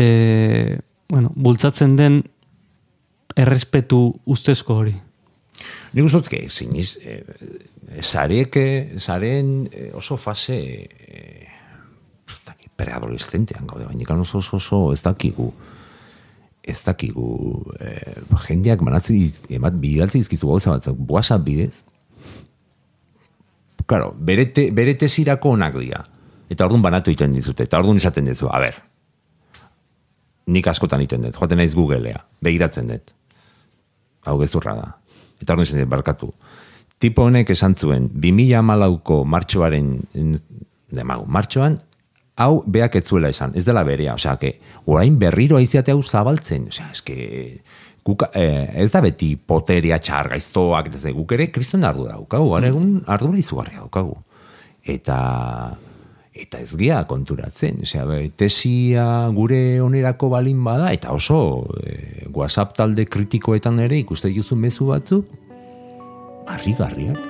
[0.00, 2.22] e, bueno, bultzatzen den
[3.36, 4.94] errespetu ustezko hori.
[5.92, 7.20] Nik uste dut, que siniz, eh,
[8.00, 10.56] sareke, saren eh, oso fase
[12.46, 15.50] dakit, preadolescentean gaude, baina oso, oso, oso ez dakigu
[16.62, 17.26] ez dakigu
[17.80, 21.82] eh, jendeak manatzi emat bidaltzi dizkizu gauza batzuk WhatsApp bidez
[23.90, 24.94] Claro, bere, te, bere
[25.42, 26.04] onak dira.
[26.48, 27.64] Eta orduan banatu egiten dizute.
[27.64, 28.76] Eta orduan izaten dizu, a ber,
[30.46, 33.10] nik askotan egiten dut, joaten naiz Googlea, begiratzen dut.
[34.26, 34.88] Hau gezurra da.
[35.42, 36.30] Eta orduan izaten dut, barkatu.
[37.02, 39.92] Tipo honek esan zuen, 2008ko martxoaren,
[40.90, 41.78] demagu, martxoan,
[42.36, 46.68] hau beak ez zuela esan, ez dela berea, osea, que orain berriro aiziate hau zabaltzen,
[46.70, 47.16] osea, eske,
[48.10, 52.50] guk, eh, ez da beti poteria txar gaiztoak, eta ze, guk ere kriston ardu daukagu,
[52.56, 52.68] mm.
[52.70, 54.16] egun ardura izugarria daukagu.
[54.90, 55.18] Eta,
[56.34, 61.40] eta ez gea konturatzen, osea, be, tesia gure onerako balin bada, eta oso
[61.84, 65.36] eh, WhatsApp talde kritikoetan ere ikuste dituzu mezu batzuk,
[66.50, 67.29] harrigarriak.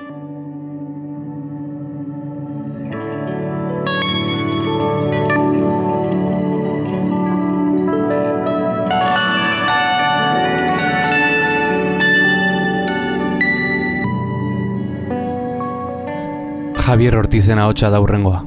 [16.91, 18.43] Javier Ortizen ahotsa da urrengoa.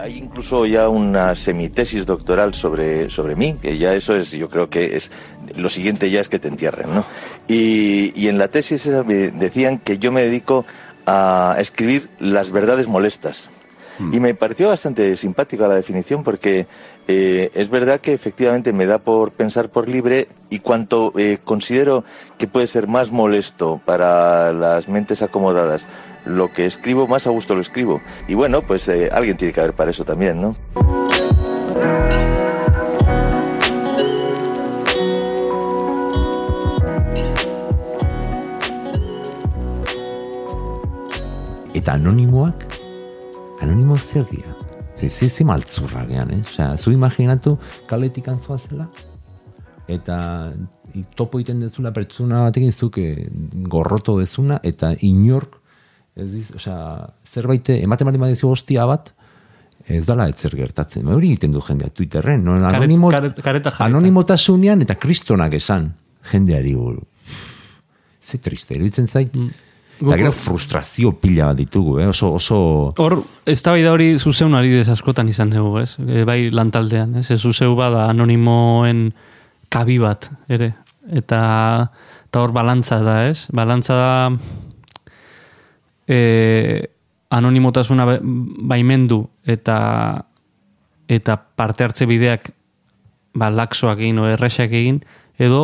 [0.00, 4.70] Hay incluso ya una semitesis doctoral sobre, sobre mí, que ya eso es, yo creo
[4.70, 5.10] que es,
[5.54, 7.04] lo siguiente ya es que te entierren, ¿no?
[7.46, 8.88] Y, y en la tesis
[9.34, 10.64] decían que yo me dedico
[11.04, 13.50] a escribir las verdades molestas.
[14.12, 16.68] Y me pareció bastante simpática la definición porque
[17.08, 22.04] eh, es verdad que efectivamente me da por pensar por libre y cuanto eh, considero
[22.38, 25.84] que puede ser más molesto para las mentes acomodadas
[26.28, 28.00] lo que escribo, más a gusto lo escribo.
[28.28, 30.56] Y bueno, pues eh, alguien tiene que haber para eso también, ¿no?
[41.74, 42.64] Eta anonimoak,
[43.60, 44.54] anonimoak zer dira?
[44.98, 46.40] Ze, ze, ze maltzurra gehan, eh?
[46.42, 48.88] Osea, zu imaginatu kaletik antzoa zela,
[49.86, 50.18] eta
[51.16, 53.28] topo egiten dezula pertsona batekin zuk eh,
[53.70, 55.57] gorroto dezuna, eta inork,
[56.18, 59.12] ez diz, osea, zerbait, ematen bali badezu hostia bat,
[59.88, 61.06] ez dala etzer gertatzen.
[61.06, 62.56] Ba, Hori egiten du jendeak Twitterren, no?
[62.68, 63.72] Anonimo, karet- jarrita.
[63.86, 65.92] anonimotasunean eta kristonak esan
[66.32, 67.06] jendeari buru.
[68.20, 69.34] Ze triste, iruditzen zait.
[69.34, 69.64] Mm.
[69.98, 72.06] Eta gero frustrazio pila bat ditugu, eh?
[72.06, 72.58] oso, oso...
[73.02, 75.96] Hor, ez da hori zuzeun ari askotan izan dugu, ez?
[75.98, 77.30] E, bai lantaldean, ez?
[77.34, 79.08] Ez zuzeu bada anonimoen
[79.74, 80.74] kabi bat, ere.
[81.10, 81.40] Eta,
[82.28, 83.48] eta hor balantza da, ez?
[83.50, 84.12] Balantza da
[86.08, 86.88] e,
[87.30, 90.24] anonimotasuna ba- baimendu eta
[91.08, 92.50] eta parte hartze bideak
[93.34, 95.00] ba, laxoak egin, o erresak egin,
[95.38, 95.62] edo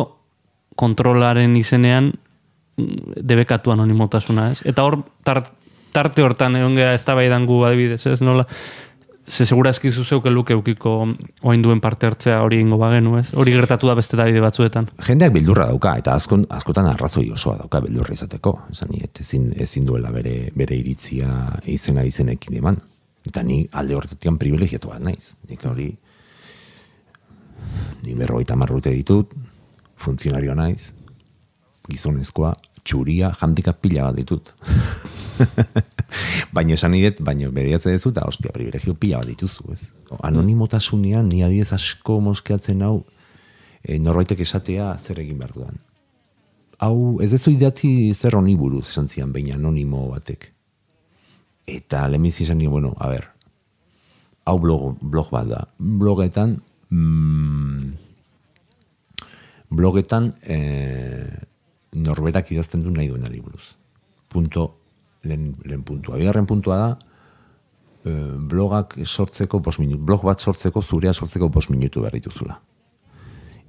[0.79, 2.11] kontrolaren izenean
[2.77, 4.63] mm, debekatu anonimotasuna, ez?
[4.65, 5.43] Eta hor, tar,
[5.95, 8.21] tarte hortan egon gara ez da gu adibidez, ez?
[8.21, 8.47] Nola,
[9.27, 10.91] ze segurazki zuzeuk luke eukiko
[11.41, 13.27] oain duen parte hartzea hori ingo bagenu, ez?
[13.33, 14.87] Hori gertatu da beste dabide batzuetan.
[15.07, 18.59] jendeak beldurra dauka, eta askon, askotan arrazoi osoa dauka beldurra izateko.
[18.89, 22.77] Niet, ezin, ezin duela bere, bere iritzia izena izenekin eman.
[23.25, 25.33] Eta ni alde horretikan privilegiatu bat naiz.
[25.49, 25.89] Nik hori,
[28.03, 29.33] ni berroita marrute ditut,
[29.97, 30.91] funtzionarioa naiz,
[31.89, 32.53] gizonezkoa,
[32.85, 34.51] txuria, handikap pila bat ditut.
[36.55, 39.89] baina esan nidet, baina beriatzen duzu, eta ostia, privilegio pila bat dituzu, ez?
[40.23, 42.99] Anonimotasunean, ni adiez asko moskeatzen hau,
[43.81, 45.81] e, norbaitek esatea zer egin behar dudan.
[46.85, 50.51] Hau, ez dezu idatzi zer honi buruz, esan zian, baina anonimo batek.
[51.65, 53.29] Eta lehenbizi esan nio, bueno, a ber,
[54.45, 55.63] hau blog, blog bat da.
[55.79, 56.59] Blogetan,
[56.93, 57.93] mm,
[59.73, 60.59] blogetan e,
[61.95, 63.75] norberak idazten du nahi duenari buruz.
[64.29, 64.67] Punto,
[65.23, 66.17] lehen, lehen puntua.
[66.19, 66.89] Bigarren puntua da,
[68.03, 68.13] e,
[68.51, 72.59] blogak sortzeko bost minutu, blog bat sortzeko, zurea sortzeko bost minutu behar dituzula.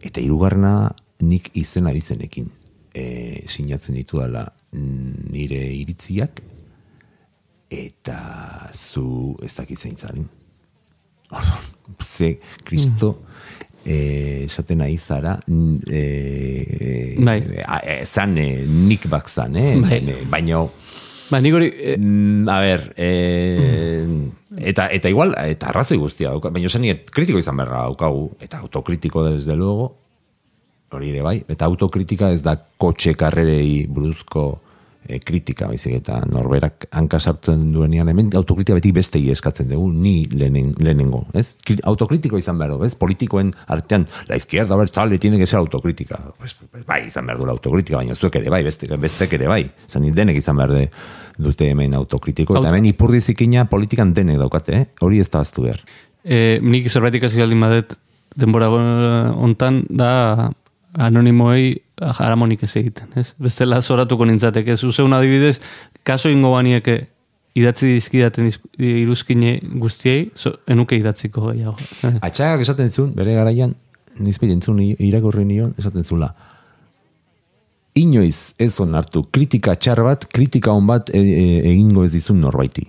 [0.03, 0.91] Eta hirugarrena
[1.25, 2.51] nik izena izenekin
[2.95, 4.45] e, sinatzen ditu dela
[4.77, 6.43] nire iritziak
[7.73, 8.19] eta
[8.73, 10.29] zu ez dakit zein zaren.
[12.01, 15.37] Ze, kristo, eh, esaten nahi zara,
[15.91, 17.39] eh, Bai.
[17.83, 19.77] eh, zan, eh, nik bak zan, eh?
[19.81, 20.01] Bai.
[20.31, 20.67] baina,
[21.27, 21.95] Ba, nik hori, e,
[22.47, 24.07] a ber, eh,
[24.63, 28.61] eta, eta igual, eta arrazoi guztia dauka, baina esan niet, kritiko izan beharra daukagu, eta
[28.63, 29.89] autokritiko desde luego,
[30.95, 34.45] hori ere bai, eta autokritika ez da kotxe karrerei buruzko
[35.09, 40.25] eh, kritika, baizik eta norberak hanka sartzen duenean, hemen autokritika beti bestei eskatzen dugu, ni
[40.31, 41.57] lehenen, lehenengo, ez?
[41.67, 42.95] Kri- Autokritiko izan behar du, ez?
[42.97, 46.19] Politikoen artean, la izquierda abertzale tiene que ser autokritika.
[46.39, 49.63] Pues, bai, izan behar du autokritika, baina zuek ere bai, beste, bestek ere bai.
[49.89, 50.91] Zan, denek izan behar de,
[51.39, 54.87] dute hemen autokritiko, eta Auto- hemen ipurdi zikina politikan denek daukate, eh?
[55.01, 55.81] hori ez da baztu behar.
[56.25, 57.93] e, nik zerbait ikasi baldin badet
[58.37, 58.67] denbora
[59.37, 60.51] hontan da
[60.95, 63.31] anonimoei jaramonik ez egiten, ez?
[63.41, 65.61] Bestela zoratuko nintzateke, zuzeun adibidez,
[66.05, 67.07] kaso ingo banieke
[67.57, 71.77] idatzi dizkidaten iz- iruzkine guztiei, so, enuke idatziko gehiago.
[72.05, 73.73] Eh, Atxagak esaten zuen, bere garaian,
[74.21, 76.35] nizpe jentzun irakurri nion, esaten zula.
[77.97, 82.85] Inoiz ez onartu kritika txar bat, kritika on bat e, e, egingo ez dizun norbaiti.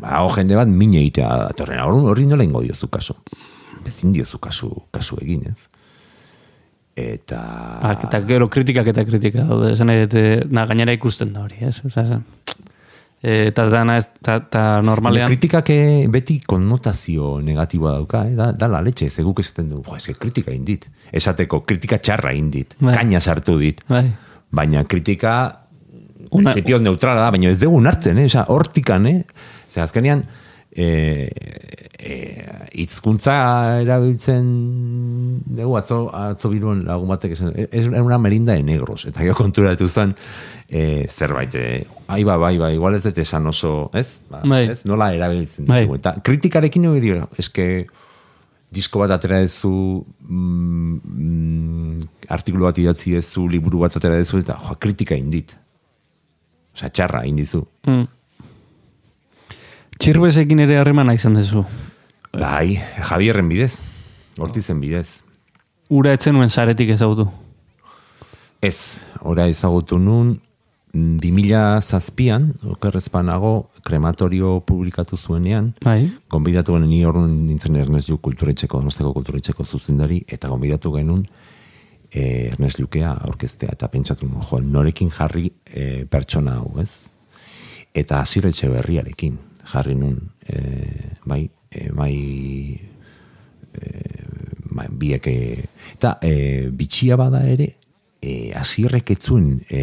[0.00, 3.18] Ba, o jende bat mine egitea datorren, hori, hori nola ingo diozu kaso.
[3.88, 5.68] Ezin diozu kasu, kasu egin, ez?
[6.98, 7.38] Eta...
[7.84, 11.44] Ah, eta gero kritikak eta kritika daude, esan nahi dut, eh, na, gainera ikusten da
[11.44, 11.76] hori, ez?
[11.86, 12.24] Osa, esan,
[13.22, 18.34] eh, eta dana, ez- eta eta normalean, Kritikak eh, beti konnotazio negatiboa dauka, eh?
[18.38, 20.88] da, da la leche, ze guk esaten du, jo, eske kritika indit.
[21.12, 22.96] Esateko, kritika txarra indit, Bai.
[22.98, 23.80] kaina sartu dit.
[23.88, 24.08] bai,
[24.50, 25.32] Baina kritika,
[26.30, 28.28] Una- principio neutrala da, baina ez dugu hartzen, eh?
[28.48, 29.24] Hortikan, eh?
[29.68, 30.24] Zer, azkenean,
[30.78, 31.28] eh,
[31.98, 33.34] eh, hitzkuntza
[33.82, 34.46] erabiltzen
[35.44, 39.88] dugu, atzo, atzo biruen lagun batek esan, es una merinda de negros, eta gero konturatu
[39.88, 40.14] zen,
[40.68, 44.20] eh, zerbait, eh, ai ba, bai, ba, igual ez dut esan oso, ez?
[44.30, 44.68] Ba, Bai.
[44.70, 44.84] ez?
[44.86, 45.80] Nola erabiltzen Bai.
[45.82, 45.98] ditugu.
[45.98, 47.86] Eta kritikarekin hori dira, eske,
[48.70, 54.76] disko bat atera dezu, mm, artikulu bat idatzi dezu, liburu bat atera dezu, eta joa,
[54.78, 55.56] kritika indit.
[56.76, 57.64] Osa, txarra indizu.
[57.88, 58.06] mm.
[59.98, 61.64] Txirbezekin ere harremana izan dezu.
[62.30, 63.80] Bai, Javierren bidez,
[64.38, 65.22] hortizen bidez.
[65.90, 67.26] Ura etzen nuen saretik ezagutu.
[68.62, 70.36] Ez, ora ezagutu nun,
[70.92, 78.22] mm, 2000 zazpian, okerrezpanago, krematorio publikatu zuenean, Bai, gonbidatu genuen ni orduan nintzen Ernest Lluch
[78.22, 81.26] kulturetxeko, donosteko kulturetxeko zuzendari, eta gonbidatu genuen
[82.12, 87.08] e, Ernest Lukea aurkeztea, eta pentsatu jo, norekin jarri e, pertsona hau, ez?
[87.98, 90.62] eta aziretxe berriarekin jarri nun, e,
[91.28, 92.14] bai, e, bai,
[93.72, 93.92] e,
[94.70, 97.72] bai, biek, e, eta e, bitxia bada ere,
[98.20, 99.82] e, azirrek etzuen e,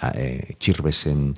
[0.00, 1.30] a, e, txirbezen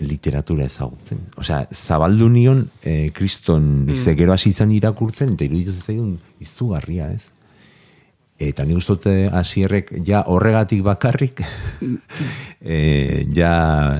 [0.00, 1.20] literatura ezagutzen.
[1.40, 4.16] Osea, zabaldu nion e, kriston, mm.
[4.18, 7.31] gero hasi izan irakurtzen, eta iruditu zaigun izugarria, ez?
[8.42, 11.42] Eta ni ustote hasierrek ja horregatik bakarrik
[12.62, 13.52] eh ja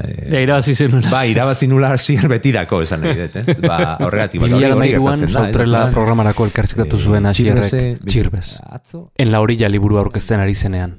[0.02, 1.10] ja irabazi zenula.
[1.10, 3.56] Ba, irabazi nula hasier betirako esan nahi dut, ez?
[3.62, 4.58] Ba, horregatik bakarrik.
[4.58, 5.30] Mila mairuan, eh?
[5.30, 8.42] sautrela programarako elkarrizketatu Eh, zuen hasierrek.
[8.70, 10.98] Atzo, En la orilla liburu aurkezten ari zenean.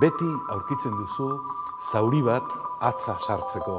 [0.00, 1.28] Beti aurkitzen duzu
[1.92, 2.48] zauri bat
[2.80, 3.76] atza sartzeko.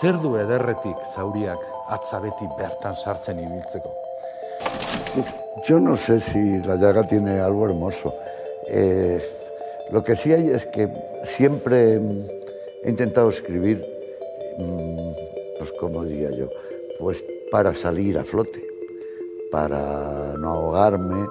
[0.00, 1.60] Zer du ederretik zauriak
[1.94, 4.05] atza beti bertan sartzen ibiltzeko?
[5.68, 8.14] Yo no sé si la llaga tiene algo hermoso.
[8.68, 9.20] Eh,
[9.90, 10.88] lo que sí hay es que
[11.24, 12.00] siempre
[12.84, 13.84] he intentado escribir,
[14.58, 15.10] mm,
[15.58, 16.48] pues como diría yo,
[17.00, 18.64] pues para salir a flote,
[19.50, 21.26] para no ahogarme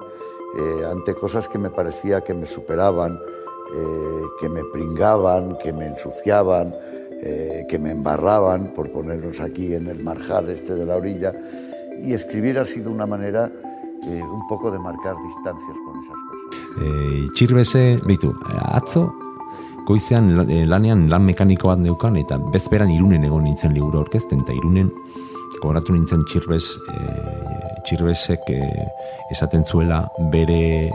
[0.58, 3.18] eh, ante cosas que me parecía que me superaban,
[3.74, 6.74] eh, que me pringaban, que me ensuciaban,
[7.68, 11.32] que me embarraban, por ponernos aquí en el marjal este de la orilla,
[12.02, 13.50] y escribir ha sido una manera
[14.06, 16.36] eh, un poco de marcar distancias con esas cosas.
[16.80, 18.32] e, txirbese, beitu,
[18.72, 19.06] atzo,
[19.86, 24.56] goizean eh, lanean lan mekaniko bat neukan, eta bezperan irunen egon nintzen liburu orkesten, eta
[24.56, 24.90] irunen
[25.60, 26.96] gogoratu nintzen txirbez, e,
[27.86, 28.60] txirbezek e,
[29.32, 30.90] esaten zuela bere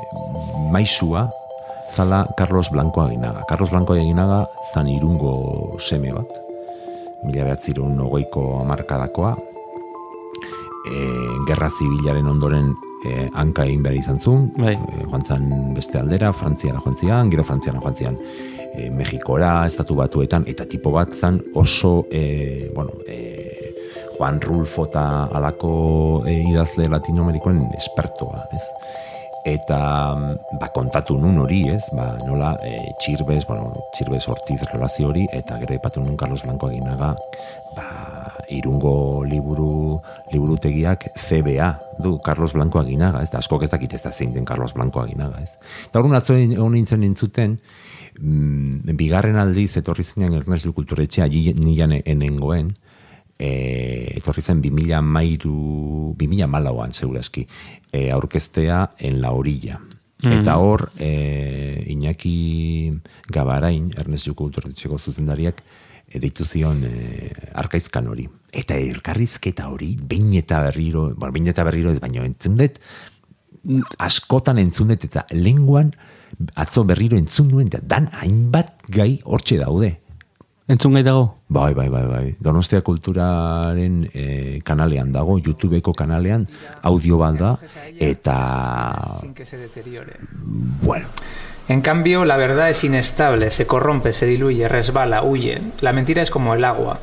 [0.72, 1.30] maisua
[1.92, 3.44] zala Carlos Blanco Aginaga.
[3.50, 6.38] Carlos Blanco Aginaga zan irungo seme bat,
[7.26, 9.34] mila behatzirun ogoiko amarkadakoa,
[10.88, 11.04] e,
[11.48, 12.74] gerra zibilaren ondoren
[13.06, 14.76] e, hanka egin behar izan zuen, Bai.
[14.76, 18.17] e, joan zan beste aldera, Frantziara joan zian, gero Frantziara joan zian,
[18.74, 23.41] e, Mexikora, estatu batuetan, eta tipo bat zan oso, e, bueno, e,
[24.17, 25.72] Juan Rulfo eta alako
[26.30, 28.67] e, idazle latinoamerikoen espertoa, ez?
[29.50, 29.80] Eta
[30.62, 31.88] ba, kontatu nun hori, ez?
[31.98, 36.70] Ba, nola e, txirbez, bueno, txirbez hortiz relazio hori, eta gero ipatu nun Carlos Blanco
[36.70, 37.15] aginaga,
[37.74, 37.88] ba,
[38.49, 39.99] irungo liburu
[40.32, 44.45] liburutegiak CBA du Carlos Blanco aginaga, ez da askok ez dakit ez da zein den
[44.45, 45.58] Carlos Blanco aginaga, ez.
[45.88, 47.60] Eta horren atzo egon nintzen entzuten,
[48.19, 52.73] mm, bigarren aldiz etorri zenean Ernest Kulturetxea nilan enengoen,
[53.38, 57.47] e, etorri zen 2000 mairu, 2000 malauan segurazki,
[57.91, 59.80] e, aurkeztea en la orilla.
[60.21, 62.93] Eta hor, e, Iñaki
[63.27, 65.63] Gabarain, Ernest Juko Kulturetxeko zuzendariak,
[66.19, 68.28] deitu zion e, arkaizkan hori.
[68.52, 72.80] Eta elkarrizketa hori, behin eta berriro, bueno, behin eta berriro ez baino entzun dut,
[74.02, 75.91] askotan entzun dut eta lenguan
[76.56, 79.95] atzo berriro entzun nuen, eta dan hainbat gai hortxe daude.
[80.71, 81.26] Entzun gai dago?
[81.52, 82.26] Bai, bai, bai, bai.
[82.39, 86.45] Donostia Kulturaren e, kanalean dago, YouTubeko kanalean,
[86.88, 87.56] audio bat da,
[88.00, 88.38] eta...
[89.19, 90.15] sin que se deteriore.
[90.86, 91.08] Bueno,
[91.71, 95.62] En cambio, la verdad es inestable, se corrompe, se diluye, resbala, huye.
[95.79, 96.99] La mentira es como el agua.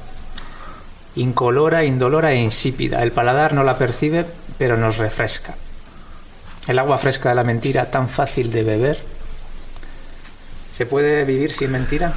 [1.16, 3.02] Incolora, indolora e insípida.
[3.02, 4.26] El paladar no la percibe,
[4.58, 5.54] pero nos refresca.
[6.66, 8.98] El agua fresca de la mentira, tan fácil de beber.
[10.70, 12.12] ¿Se puede vivir sin mentira?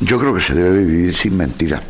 [0.00, 1.82] Yo creo que se debe vivir sin mentira.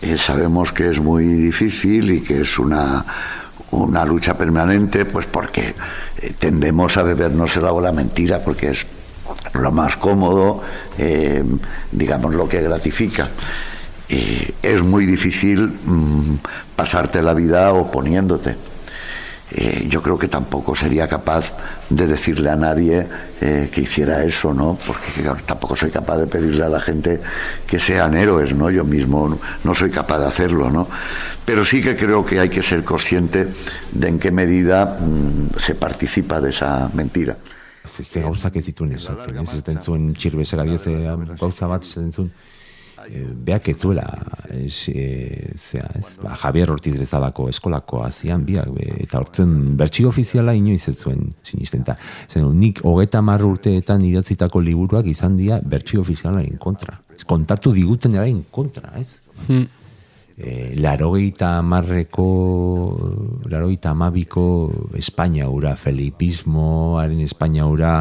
[0.00, 3.04] Eh, sabemos que es muy difícil y que es una,
[3.70, 5.74] una lucha permanente, pues porque
[6.18, 8.86] eh, tendemos a bebernos el agua la mentira, porque es
[9.54, 10.62] lo más cómodo,
[10.98, 11.42] eh,
[11.92, 13.28] digamos lo que gratifica.
[14.08, 16.36] Eh, es muy difícil mm,
[16.76, 18.56] pasarte la vida oponiéndote.
[19.52, 21.54] Eh, yo creo que tampoco sería capaz
[21.88, 23.06] de decirle a nadie
[23.40, 24.76] eh, que hiciera eso, ¿no?
[24.84, 27.20] Porque tampoco soy capaz de pedirle a la gente
[27.64, 28.70] que sean héroes, ¿no?
[28.70, 30.88] Yo mismo no, soy capaz de hacerlo, ¿no?
[31.44, 33.46] Pero sí que creo que hay que ser consciente
[33.92, 37.36] de en qué medida mm, se participa de esa mentira.
[37.86, 38.02] ze,
[40.74, 40.86] ez.
[40.86, 41.84] Ez gauza bat
[43.10, 44.06] e, beak ez zuela,
[44.50, 50.10] ez, e, zea, ez, ba, Javier Ortiz bezalako eskolako azian biak, be, eta hortzen bertsio
[50.12, 51.86] ofiziala inoiz ez zuen sinisten.
[51.86, 51.96] Ta,
[52.28, 56.98] zen, nik hogeta mar urteetan idatzitako liburuak izan dira bertsio ofizialaren kontra.
[57.16, 59.20] Ez, kontatu diguten eraren kontra, ez?
[60.36, 62.28] e, larogeita marreko,
[63.48, 64.44] larogeita amabiko
[64.96, 67.96] Espainia ura, Felipismoaren Espainia ura,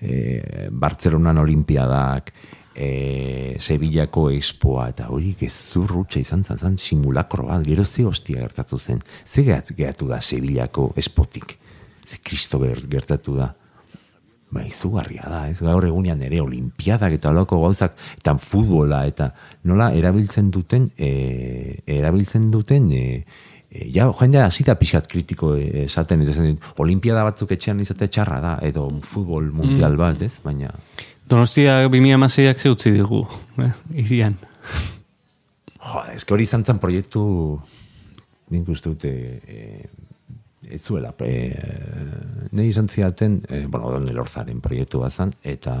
[0.00, 2.32] e, Bartzelonan Olimpiadak,
[2.78, 8.78] e, Sevillako Expoa, eta hori gezurrutxa izan zen, zen simulakro bat, gero ze hostia gertatu
[8.78, 11.58] zen, ze gehat- gertatu da Sevillako Expotik,
[12.06, 13.54] ze kristo ger- gertatu da.
[14.50, 19.26] ba, izugarria da, ez gaur egunean ere olimpiadak eta olako gauzak, eta futbola, eta
[19.68, 23.24] nola erabiltzen duten, e, erabiltzen duten, e,
[23.68, 26.38] e, ja, jendea hasita pixat kritiko e, esaten, ez
[26.80, 29.98] olimpiada batzuk etxean izate txarra da, edo futbol mundial Mm.
[30.00, 30.72] bat, ez, baina...
[31.28, 33.26] Donostia 2006ak ze utzi digu,
[33.60, 34.38] eh, irian.
[35.76, 37.22] Jo, que hori izan zen proiektu,
[38.50, 39.10] nik uste dute,
[39.44, 39.88] e,
[40.72, 41.52] ez zuela, e,
[42.52, 45.76] nahi izan ziaten, e, bueno, Don Elorzaren proiektu bazan, eta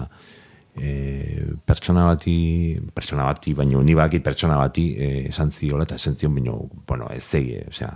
[0.76, 6.16] e, pertsona bati, pertsona bati, baino ni bakit pertsona bati e, esan ziola, eta esan
[6.18, 7.94] zion, baino, bueno, ez zegi, osea,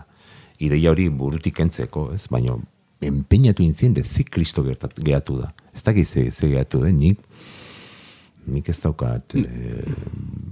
[0.64, 2.62] ideia hori burutik entzeko, ez, baino,
[3.02, 5.52] empeñatu intzien, de zik kristo gertat, gehatu da.
[5.74, 7.20] Ez dakit ze, ze gehatu den, nik,
[8.46, 9.84] nik ez daukat, e,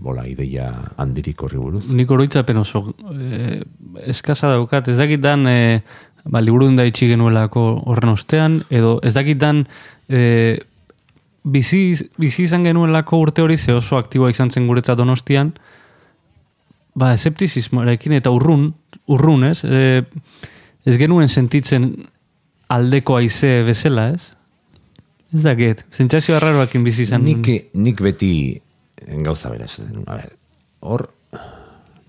[0.01, 0.69] bola, ideia
[1.01, 1.89] handirik horri buruz.
[1.97, 2.85] Nik oroitzapen oso
[3.15, 3.61] eh,
[4.07, 5.83] eskasa daukat, ez dakit dan eh,
[6.25, 9.65] ba, liburuen da itxi genuelako horren ostean, edo ez dakit dan
[10.09, 10.61] eh,
[11.43, 11.83] bizi,
[12.21, 15.53] bizi izan genuelako urte hori ze oso aktiboa izan zen guretzat donostian,
[16.95, 18.71] ba, eseptizismoarekin eta urrun,
[19.11, 19.63] urrun, ez?
[19.65, 20.03] Eh,
[20.87, 21.93] ez genuen sentitzen
[22.71, 24.33] aldeko aize bezala, ez?
[25.31, 27.23] Ez dakit, sentsazio arraroakin bizi izan.
[27.23, 27.47] Nik,
[27.79, 28.33] nik beti
[29.25, 30.03] gauza bera esaten.
[30.11, 30.33] A ber,
[30.81, 31.07] hor,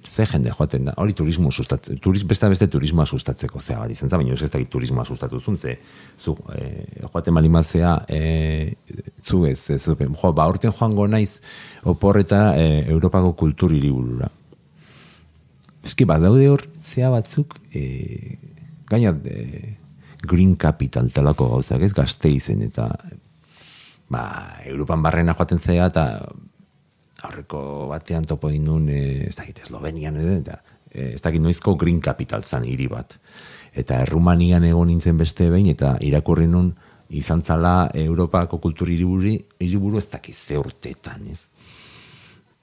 [0.08, 4.10] ze jende joaten da, hori turismo sustatzen, turis, beste beste turismoa sustatzeko zea bat izan
[4.10, 5.78] za, baina ez dakit turismoa sustatu zuen, ze,
[6.20, 8.74] zu, e, joaten malimazea, e,
[9.22, 11.40] zu ez, ez, jo, ba, orten joango naiz,
[11.86, 14.32] opor eta e, Europako kultur hiriburura.
[15.86, 18.38] Eski, badaude hor, zea batzuk, e,
[18.90, 19.78] gaina, e,
[20.22, 22.88] Green Capital talako gauzak, ez gazte izen, eta
[24.12, 24.24] ba,
[24.70, 26.06] Europan barrena joaten zaia, eta
[27.28, 30.60] aurreko batean topo egin e, ez dakit, Eslovenian, eta
[30.92, 33.18] e, ez dakit noizko Green Capital zan hiri bat.
[33.74, 36.74] Eta Errumanian egon nintzen beste behin, eta irakurri nun
[37.12, 41.48] izan zala Europako kultur hiriburu, hiriburu ez dakit ze urtetan, ez?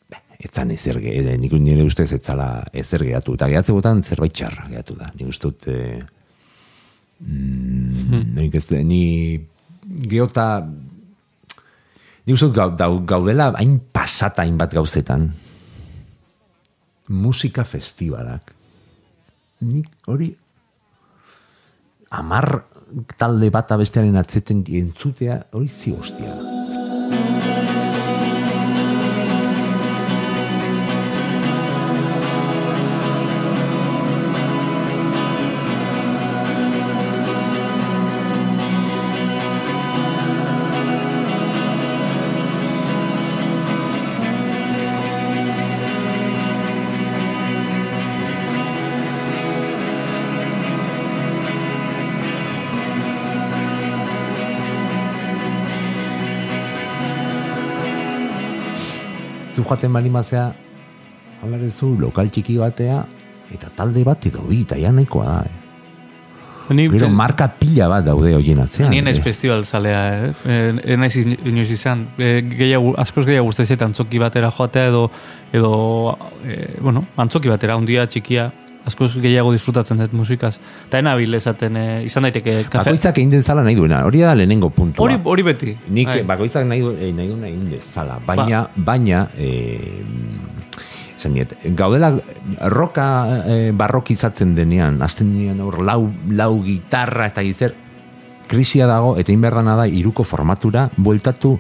[0.09, 3.35] Ba, Ez zan ezer edo, nik nire ustez ez zala ezer gehatu.
[3.35, 5.11] Eta gehatze botan zerbait txarra gehatu da.
[5.19, 6.05] Nik uste dut, e,
[7.21, 9.41] mm, nik ez, ni
[10.09, 10.67] geota
[12.29, 12.51] Nik uste
[13.09, 15.31] gaudela hain pasata hainbat gauzetan.
[17.09, 18.53] Musika festivalak.
[19.65, 20.29] Nik hori
[22.21, 22.51] amar
[23.17, 26.58] talde bata bestearen atzeten entzutea hori zi hostia da.
[59.69, 60.51] Joaten bali mazea,
[61.71, 63.05] zu lokal txiki batea,
[63.55, 65.41] eta talde bat edo bi, eta ja nahikoa da.
[65.45, 65.65] Eh.
[66.69, 68.91] Ni, Gero marka pila bat daude horien atzean.
[68.93, 69.23] Ni naiz eh.
[69.25, 70.73] festival zalea, eh?
[70.85, 72.09] eh naiz in- inoiz izan.
[72.19, 75.11] Eh, gehiago, askoz gehiago guztaiz eta antzoki batera joatea edo,
[75.53, 75.73] edo
[76.45, 78.51] eh, bueno, antzoki batera, undia txikia,
[78.89, 80.57] askoz gehiago disfrutatzen dut musikaz.
[80.89, 82.89] Eta enabil esaten, eh, izan daiteke kafe...
[82.89, 85.05] Bakoitzak egin dezala nahi duena, hori da lehenengo puntua.
[85.05, 85.77] Hori, hori beti.
[85.89, 86.23] Nik Bai.
[86.33, 90.05] bakoitzak nahi, eh, nahi duena egin dezala, baina, baina, eh,
[91.19, 92.13] esan diet, gaudela
[92.71, 93.09] roka
[93.51, 97.75] eh, barrokizatzen denean, azten denean hor lau, lau gitarra, ez da gizer,
[98.49, 101.59] krisia dago, eta inberdana da, iruko formatura, bueltatu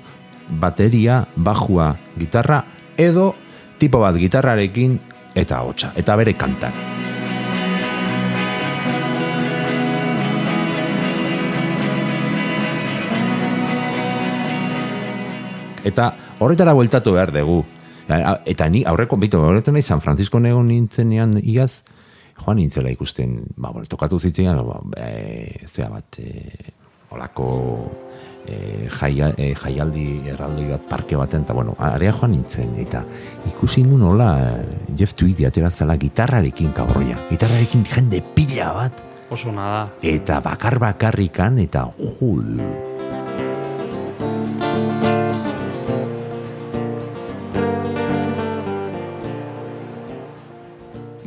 [0.49, 2.63] bateria, bajua, gitarra,
[2.97, 3.35] edo
[3.79, 4.99] tipo bat gitarrarekin,
[5.39, 6.87] eta hotxa, eta bere kantak.
[15.89, 17.63] Eta horretara bueltatu behar dugu.
[18.09, 21.83] Eta ni aurreko, bitu, horretan nahi San Francisco nego nintzenean iaz,
[22.39, 26.73] joan nintzela ikusten, ba, bueno, tokatu zitzen, ba, e, zea bat, e,
[27.13, 27.49] olako
[28.47, 33.05] e, jaia, e, jaialdi erraldoi bat parke baten, eta bueno, area joan nintzen, eta
[33.51, 34.31] ikusi nun hola
[34.97, 39.91] Jeff Tweedy atera zela gitarrarekin kaborroia, gitarrarekin jende pila bat, Oso nada.
[40.01, 42.63] eta bakar bakarrikan, eta jul,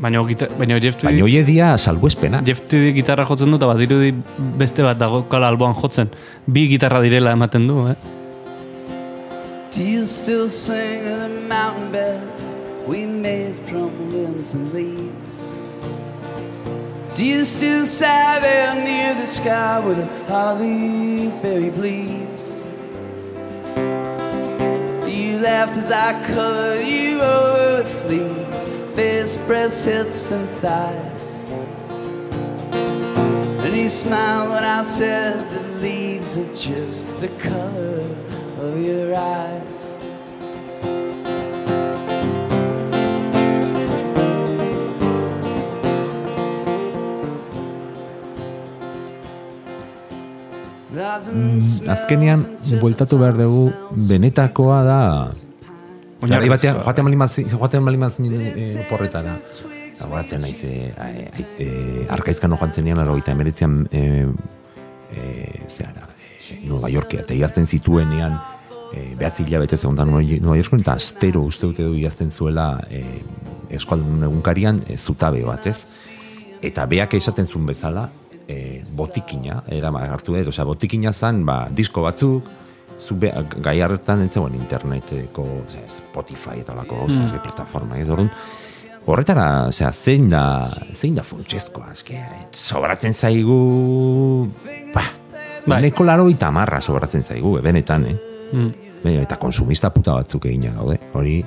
[0.02, 1.22] Baina, gita, baina Jeff Tweedy...
[1.22, 2.42] baina hoie dia salbuespena.
[2.46, 4.12] Jeff Tweedy gitarra jotzen du, eta badirudi
[4.58, 6.10] beste bat dago kala alboan jotzen.
[6.48, 7.96] Bi gitarra direla ematen du, eh?
[9.72, 12.24] Do you still sing the mountain bed
[12.88, 15.46] we made from limbs and leaves?
[17.16, 22.62] Do you still sigh there near the sky where the holly berry bleeds?
[25.42, 28.51] laughed as I covered you over with fleas,
[28.96, 31.46] face, breasts, hips, and thighs.
[33.64, 38.04] And you smiled when I said the leaves are just the color
[38.60, 39.98] of your eyes.
[51.32, 52.44] Mm, azkenean,
[52.82, 53.72] bueltatu behar dugu,
[54.10, 55.00] benetakoa da...
[56.22, 59.38] Garai batean, joaten bali maz, joaten bali maz e, porretara.
[60.02, 61.68] Goratzen naiz, e, e, e,
[62.10, 64.02] arkaizkan joan zenean, laro gita emeritzean, e,
[65.14, 66.08] e, zehara,
[66.50, 68.38] e, Nueva Yorkea, eta idazten zituenean,
[68.94, 73.04] e, behatzi hilabete segundan Nueva Yorken, eta astero uste dute du idazten zuela e,
[73.78, 76.08] eskualdun egunkarian e, zutabe bat, ez?
[76.62, 78.10] Eta beak esaten zuen bezala,
[78.48, 82.50] e, botikina, era hartu edo, osea, botikina zan, ba, disko batzuk,
[83.00, 83.32] zu be,
[83.62, 87.40] gai hartan ez zegoen interneteko, osea, Spotify eta lako gauza, Mm.
[87.44, 88.30] plataforma, ez orduan,
[89.06, 92.20] horretara, osea, zein da, zein da funtsezkoa, eske,
[92.52, 94.48] sobratzen zaigu,
[94.94, 95.02] ba,
[95.66, 95.82] Bai.
[95.82, 98.18] neko laro eta marra sobratzen zaigu, benetan, eh?
[98.54, 98.72] Mm.
[99.04, 101.44] Baina, eta konsumista puta batzuk egina gaude, hori,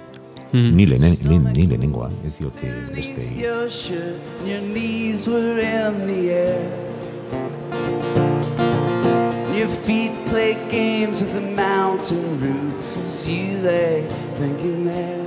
[0.55, 0.77] Mm.
[0.77, 3.41] ni, lehen, ni, ni lehenengoa, ez diote beste egin.
[9.55, 15.23] And your feet play games with the mountain roots as you lay thinking there.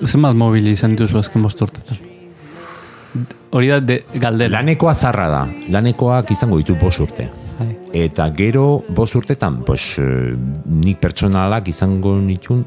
[0.00, 1.98] Zenbat mobil izan dituzu azken bost urtetan?
[3.52, 4.58] Hori da de, galdera.
[4.58, 7.28] Lanekoa zarra da, lanekoak izango ditu bos urte.
[7.92, 10.32] Eta gero, bos urtetan, pues, eh,
[10.84, 12.64] nik pertsonalak izango nitun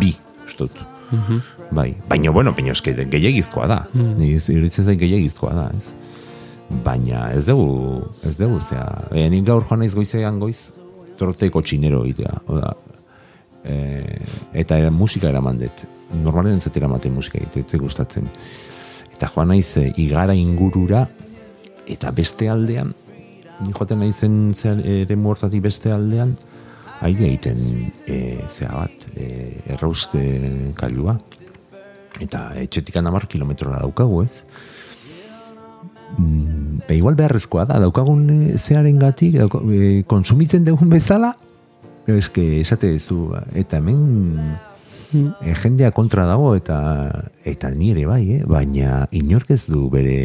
[0.00, 0.16] bi,
[0.46, 0.91] ustut.
[1.12, 1.40] Mhm.
[1.76, 3.86] Bai, baina, bueno, baina eske gehiagizkoa da.
[3.92, 4.14] Mm.
[4.16, 4.40] Mm.
[4.54, 5.92] Iruditzen zait gehiagizkoa da, ez?
[6.84, 10.78] Baina ez dugu, ez dugu, zera, e, nik gaur joan naiz goizean goiz,
[11.20, 12.32] torteko txinero egitea.
[12.48, 12.72] Oda,
[13.64, 13.76] e,
[14.64, 15.84] eta era, musika eraman dut.
[16.12, 18.30] Normalen entzatera ematen musika egitea, ez gustatzen.
[19.12, 21.06] Eta joan naiz e, igara ingurura,
[21.92, 22.94] eta beste aldean,
[23.70, 26.36] joaten naizen zea, ere muertatik beste aldean,
[27.02, 27.58] aire egiten
[28.06, 29.28] e, zea bat, e,
[29.74, 30.22] errauzte
[30.78, 31.16] kailua.
[32.22, 34.42] Eta etxetik hamar kilometrora daukagu, ez?
[36.18, 41.32] Mm, e, igual beharrezkoa da, daukagun e, zearen gatik, e, konsumitzen dugun bezala,
[42.10, 44.02] eske esate duzu, eta hemen
[45.12, 46.78] e, jendea kontra dago, eta
[47.48, 48.42] eta ni ere bai, eh?
[48.48, 50.18] baina inork ez du bere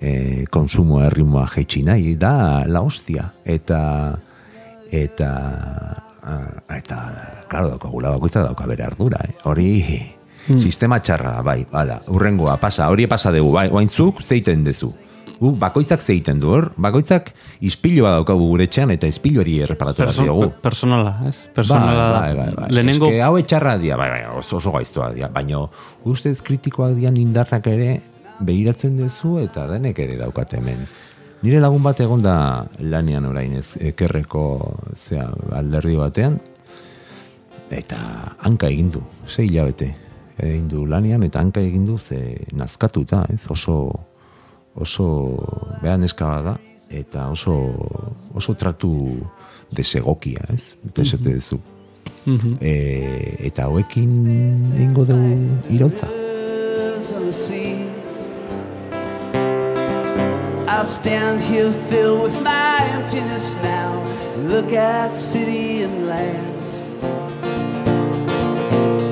[0.00, 3.80] e, konsumoa erritmoa jaitsi nahi, da la hostia, eta
[5.02, 5.30] eta
[6.22, 6.98] ah, eta
[7.50, 9.34] claro daukagula bakoitza dauka bere ardura eh?
[9.44, 9.70] hori
[10.60, 14.92] sistema txarra bai hala urrengoa pasa hori pasa dugu bai oainzuk zeiten dezu
[15.34, 17.32] Gu, bakoitzak zeiten du hor bakoitzak
[17.66, 21.40] ispiloa daukagu gure etxean eta ispiluari erreparatu behar Perso- diogu pe- personala, ez?
[21.56, 22.20] Personala da.
[22.20, 22.68] bai, bai, bai.
[22.70, 25.64] Lehenengo- Eske hau etxarra dia, bai, bai, oso, oso gaiztoa dia, baina
[26.06, 28.00] ustez kritikoak dian indarrak ere
[28.40, 30.86] behiratzen dezu eta denek ere daukat hemen.
[31.44, 34.44] Nire lagun bat egon da lanean orain ez ekerreko
[34.96, 36.38] zea alderdi batean
[37.68, 37.98] eta
[38.48, 39.90] hanka egin du, sei hilabete
[40.40, 43.44] egin du lanean eta hanka egin du ze nazkatuta, ez?
[43.52, 43.76] Oso
[44.74, 45.06] oso
[45.82, 46.56] behan neska bat da
[46.88, 47.58] eta oso
[48.32, 48.94] oso tratu
[49.70, 50.72] desegokia, ez?
[50.88, 51.60] Eta esate duzu.
[52.24, 52.56] Mhm.
[52.60, 52.74] E,
[53.52, 54.16] eta hauekin
[54.72, 55.36] egingo dugu
[55.68, 56.08] irautza.
[60.74, 63.94] I'll stand here filled with my emptiness now
[64.38, 66.74] look at city and land.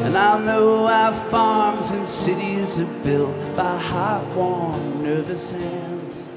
[0.04, 6.28] And I'll know our farms and cities are built by hot, warm, nervous hands.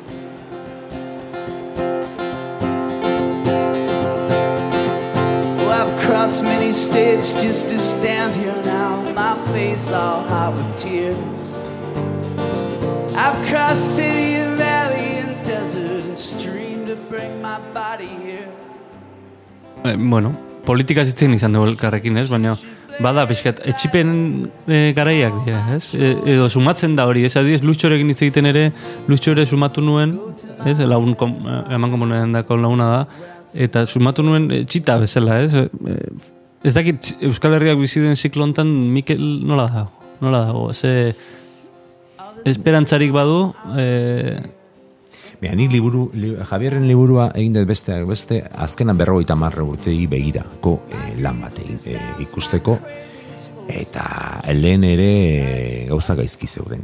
[5.60, 10.78] Oh, I've crossed many states just to stand here now, my face all hot with
[10.78, 11.58] tears.
[13.18, 14.45] I've crossed city
[19.86, 20.32] Eh, bueno,
[20.66, 22.26] politika zitzen izan dugu elkarrekin, ez?
[22.32, 22.56] Baina,
[23.04, 24.10] bada, pixkat, etxipen
[24.66, 25.92] e, garaiak dira, ez?
[25.94, 27.36] E, edo sumatzen da hori, ez?
[27.38, 28.66] Adiz, lutxorekin hitz egiten ere,
[29.12, 30.18] lutxore sumatu nuen,
[30.66, 30.80] ez?
[30.82, 33.30] Lagun, kom, eh, eman komunen dako laguna da,
[33.68, 35.54] eta sumatu nuen e, txita bezala, ez?
[35.54, 35.96] E,
[36.66, 40.10] ez dakit, Euskal Herriak bizi den ziklo hontan, Mikel nola dago?
[40.26, 40.72] Nola dago?
[40.74, 41.14] Ze,
[42.50, 44.55] esperantzarik badu, e,
[45.46, 50.72] Bea, nik liburu, li, Javierren liburua egin dut beste, beste azkenan berrogeita marre urtei begirako
[50.90, 52.74] e, lan bat e, ikusteko,
[53.70, 54.06] eta
[54.58, 56.82] lehen ere e, gauza gaizki zeuden.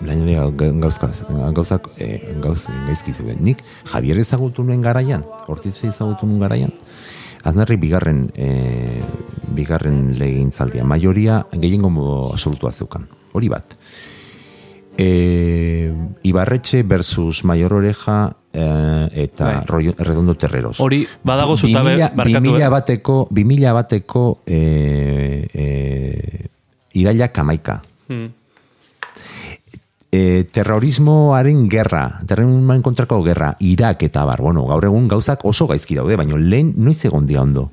[0.00, 0.38] lainari
[0.80, 2.08] gauzkaz, gauzak e,
[2.40, 3.44] gauz, gaizki zeuden.
[3.44, 3.60] Nik
[3.92, 6.72] Javier ezagutu nuen garaian, Ortiz ezagutu nuen garaian,
[7.44, 8.48] Aznarri bigarren e,
[9.54, 10.88] bigarren legintzaldia.
[10.88, 11.92] Majoria gehiengo
[12.32, 13.04] absolutua zeukan.
[13.36, 13.75] Hori bat.
[14.96, 15.92] E,
[16.22, 18.64] Ibarretxe versus Mayor Oreja e,
[19.12, 19.92] eta Bai.
[19.98, 20.80] Redondo Terreros.
[20.80, 22.72] Hori, badago zutabe, barkatu, bimila eh?
[22.72, 24.60] bateko, bimila bateko e,
[25.52, 26.48] e,
[26.96, 27.82] iraila kamaika.
[28.08, 28.32] Hmm.
[30.10, 35.98] E, terrorismoaren gerra, terrorismoaren kontrako gerra, Irak eta bar, bueno, gaur egun gauzak oso gaizki
[35.98, 37.70] daude, baina lehen noiz egon dia ondo.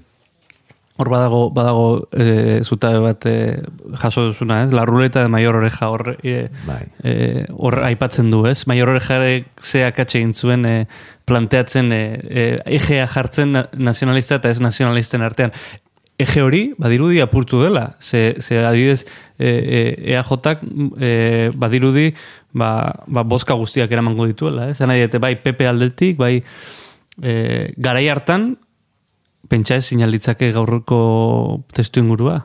[0.96, 3.62] Hor badago, badago e, zutabe bat e,
[3.98, 4.72] jaso duzuna, ez?
[4.72, 6.84] La ruleta de mayor oreja hor, e, Bai.
[7.04, 8.68] e, hor aipatzen du, ez?
[8.70, 10.76] Mayor orejarek ze akatxe egin zuen e,
[11.26, 12.44] planteatzen e, e,
[12.78, 15.56] egea jartzen na- nazionalista eta ez nazionalisten artean.
[16.22, 17.96] Ege hori, badirudi apurtu dela.
[18.00, 19.08] Ze, ze adibidez,
[19.40, 19.82] e, e,
[20.14, 20.62] EAJak
[21.02, 22.12] e, badirudi
[22.54, 24.70] ba, ba, boska guztiak eramango dituela.
[24.70, 26.44] Ez dute, bai PP aldetik, bai
[27.22, 28.60] e, garai hartan,
[29.50, 32.42] pentsa ez sinalitzake gaurko testu ingurua.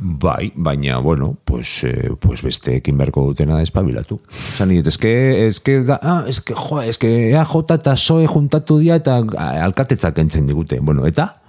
[0.00, 4.20] Bai, baina, bueno, pues, eh, pues beste ekin beharko dutena espabilatu.
[4.56, 9.18] Zan eske, eske, da, ah, eske, jo, eske EAJ eta SOE juntatu dia eta
[9.64, 10.78] alkatetzak entzen digute.
[10.80, 11.40] Bueno, eta?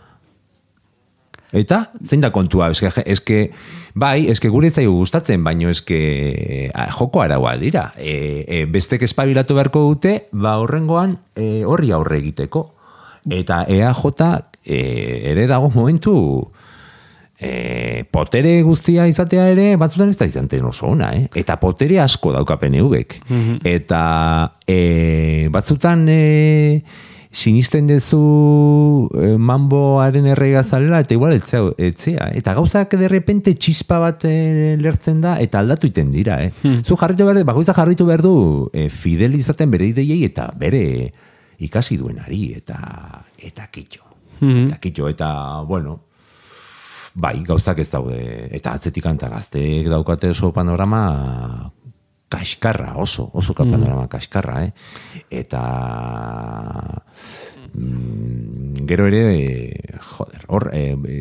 [1.52, 1.92] Eta?
[2.04, 2.72] Zein da kontua?
[2.72, 3.52] Eske, eske
[3.94, 7.92] bai, eske gure zaigu gustatzen, baino eske ah, joko araua dira.
[7.98, 12.66] E, e, bestek espabilatu beharko dute, ba horrengoan e, horri aurre egiteko.
[13.26, 14.06] Eta EAJ
[14.66, 14.80] e,
[15.32, 16.16] ere dago momentu
[17.40, 21.28] e, potere guztia izatea ere batzutan ez da izaten oso ona, eh?
[21.40, 23.20] Eta potere asko dauka PNV-ek.
[23.64, 24.02] Eta
[24.68, 26.84] e, batzutan e,
[27.32, 28.20] sinisten dezu
[29.14, 32.32] e, mamboaren errega zalela eta igual etzea, etzea.
[32.36, 36.52] Eta gauzak de repente txispa bat e, lertzen da eta aldatu iten dira, eh?
[36.84, 38.36] Zu jarritu behar, bakoitza jarritu behar du
[38.74, 40.84] e, fidel izaten bere ideiei eta bere
[41.60, 42.78] ikasi duenari eta
[43.38, 44.06] eta kitxo.
[44.40, 45.30] Eta kitxo, eta
[45.68, 46.00] bueno,
[47.20, 48.20] Bai, gauzak ez daude.
[48.56, 51.72] Eta atzetik anta gazteek daukate oso panorama
[52.30, 54.74] kaskarra, oso, oso panorama kaskarra, eh?
[55.34, 55.62] Eta
[57.74, 59.24] mm, gero ere,
[60.12, 61.18] joder, hor, e, e,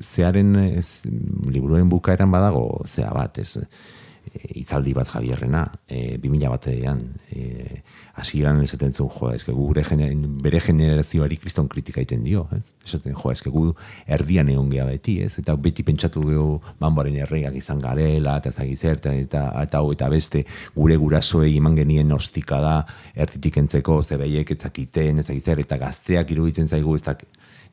[0.00, 1.02] zearen ez,
[1.50, 7.02] liburuen bukaeran badago, zea bat, ez, e, izaldi bat Javierrena, e, 2000 batean,
[7.34, 7.82] e,
[8.14, 10.10] hasieran esaten zuen, jo, eske gu gure gene,
[10.44, 12.74] bere generazioari kriston kritika egiten dio, ez?
[12.84, 13.70] Esaten, jo, eske gu
[14.06, 15.38] erdian egon geha beti, ez?
[15.40, 16.48] Eta beti pentsatu gehu
[16.82, 19.14] mamboaren erregak izan garela, eta zagizer, eta,
[19.62, 20.44] eta, hau eta beste
[20.76, 22.74] gure gurasoei eman genien ostika da
[23.14, 27.06] erditik entzeko, zebeiek etzakiten, ezagizer, eta gazteak iruditzen zaigu, ez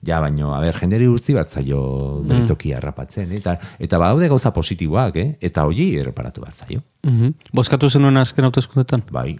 [0.01, 1.79] Ja, baino, a ber, jenderi urtzi bat zaio
[2.23, 5.27] bere tokia errapatzen, eta, eta badaude gauza positiboak, eh?
[5.43, 6.85] eta hori erreparatu bat zaio.
[7.03, 9.03] Mm Bozkatu zenuen azken hauteskundetan?
[9.11, 9.33] Bai,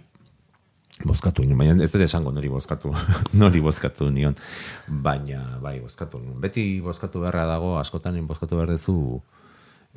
[1.06, 2.92] bozkatu nion, baina ez dut esango nori bozkatu,
[3.40, 4.36] nori bozkatu nion,
[4.88, 6.38] baina bai, bozkatu nion.
[6.42, 8.96] Beti bozkatu beharra dago, askotan bozkatu behar duzu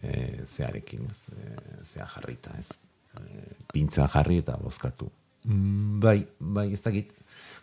[0.02, 2.80] e, zearekin, ez, e, zea jarrita, ez,
[3.20, 3.44] e,
[3.74, 5.10] pintza jarri eta bozkatu.
[5.44, 7.12] Mm, bai, bai, ez dakit.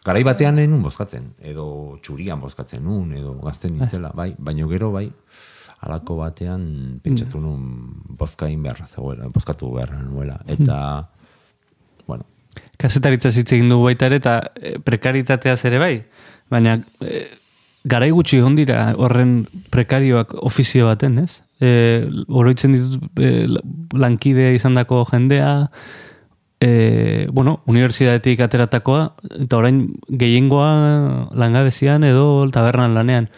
[0.05, 1.65] Garai batean nenun bozkatzen, edo
[2.05, 5.07] txurian bozkatzen nun, edo gazten nintzela, bai, baino gero, bai,
[5.85, 6.65] halako batean
[7.05, 7.65] pentsatu nun
[8.21, 11.20] bozkain beharra zegoela, bozkatu beharra nuela, eta, bueno,
[12.81, 15.95] Kazetaritza hitz egin dugu baita ere, eta eh, prekaritateaz ere bai.
[16.51, 17.27] Baina, e,
[17.85, 18.57] garai gutxi egon
[18.97, 21.43] horren prekarioak ofizio baten, ez?
[21.61, 23.47] E, oroitzen ditut e,
[23.93, 25.71] lankide izandako jendea,
[26.61, 29.15] e, bueno, unibertsitatetik ateratakoa,
[29.45, 33.29] eta orain gehiengoa langabezian edo tabernan lanean.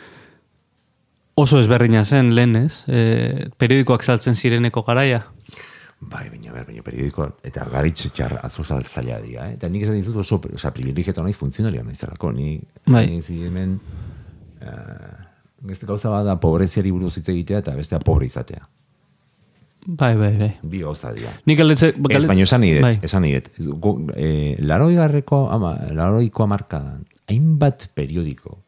[1.34, 2.84] Oso ezberdina zen lehen, ez?
[2.88, 5.24] E, periodikoak saltzen zireneko garaia.
[6.02, 9.54] Bai, baina, ber, baina periodiko, eta garitz txar azuzal zaila dira, eh?
[9.54, 12.56] Eta nik esan dizut oso, oza, privilegiatu naiz funtzionario naizalako, ni,
[12.90, 13.06] Bai.
[13.20, 13.76] ni hemen,
[14.60, 15.12] uh,
[15.62, 18.66] beste gauza bada pobreziari buruz hitz egitea eta bestea pobre izatea.
[19.86, 20.50] Bai, bai, bai.
[20.62, 21.30] Bi gauza dira.
[21.46, 21.92] Nik galdetze...
[22.10, 22.98] Ez, baina esan nidet, Bai.
[23.02, 23.48] esan nidet.
[23.58, 28.58] Gu- Eh, laroi garreko, ama, laroiko amarkadan, hainbat periodiko,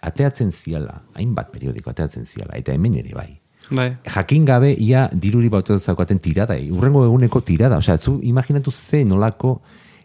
[0.00, 3.30] ateatzen ziala, hainbat periodiko ateatzen ziala, eta hemen ere bai.
[3.70, 3.96] Bai.
[4.04, 6.70] jakin gabe ia diruri bautu zaukaten tirada, eh?
[6.72, 9.60] urrengo eguneko tirada, osea, zu imaginatu ze nolako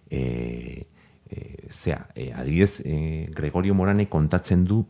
[0.10, 0.86] e,
[1.30, 4.86] e, zea, e, adibidez, e, Gregorio Morane kontatzen du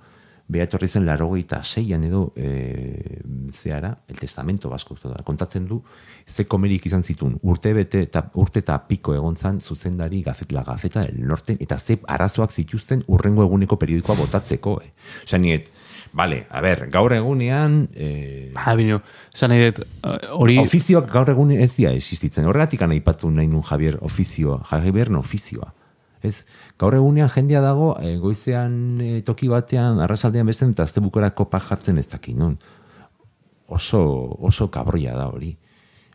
[0.47, 3.21] beha etorri zen larogeita seian edo e,
[3.51, 5.81] zeara, el testamento basko da, kontatzen du,
[6.25, 10.63] ze komerik izan zituen, urte bete eta urte eta piko egon zan zuzendari gazet, la
[10.63, 14.79] gazeta del norte, eta ze arazoak zituzten urrengo eguneko periodikoa botatzeko.
[14.83, 14.91] Eh.
[15.25, 15.71] Osa niet,
[16.13, 17.89] Vale, a ber, gaur egunean...
[17.93, 19.01] Eh, Ba, bino,
[19.33, 20.57] esan nahi dut, eh, hori...
[20.63, 22.47] Ofizioak gaur egun ez dira existitzen.
[22.47, 25.73] Horregatik aipatu nahi nun Javier ofizioa, Javier no ofizioa.
[26.25, 26.45] Ez?
[26.79, 31.59] Gaur egunean jendea dago, e, goizean e, toki batean, arrasaldean beste, eta azte bukara kopa
[31.59, 32.57] jartzen ez daki, non?
[33.67, 34.01] Oso,
[34.39, 35.55] oso kabroia da hori.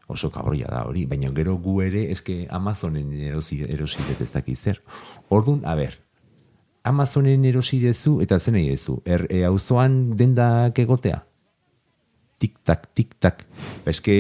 [0.09, 1.07] Oso kabroia da hori.
[1.07, 4.83] Baina gero gu ere, eske Amazonen erosi, erosi ez daki zer.
[5.29, 5.99] Orduan, a ber,
[6.85, 11.23] Amazonen erosi dezu, eta zen nahi dezu, er, e, auzoan dendak egotea?
[12.43, 13.45] Tik-tak, tik-tak.
[13.86, 14.14] Eske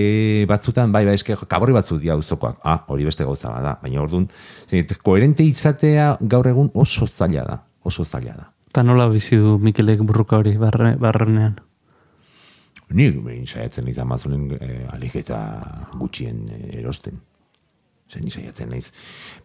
[0.46, 2.60] batzutan, bai, bai, eske kabori batzu dia auzokoak.
[2.62, 3.72] Ah, hori beste gauza bada.
[3.82, 4.28] Baina orduan,
[4.70, 7.58] zen, koherente izatea gaur egun oso zaila da.
[7.82, 8.46] Oso zaila da.
[8.70, 11.58] Eta nola bizi du Mikelek burruka hori barre, barrenean?
[12.92, 15.40] Ni behin saiatzen naiz Amazonen eh, aliketa
[15.98, 17.18] gutxien eh, erosten.
[18.12, 18.90] Zen saiatzen naiz.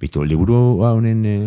[0.01, 1.37] Bitu, liburu honen eh,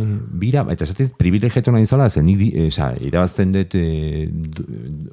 [0.41, 4.65] bira, eta esatez, privilegiatu nahi zala, zen nik, eh, sa, irabazten dut eh, du,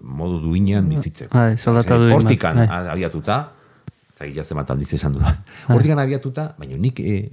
[0.03, 1.33] modu duinean bizitzeko.
[1.35, 2.67] Bai, soldata duin bat, Hortikan bai.
[2.95, 3.37] abiatuta,
[4.13, 5.35] eta gila zemat aldiz esan dudan.
[5.75, 7.27] Hortikan abiatuta, baina nik eh,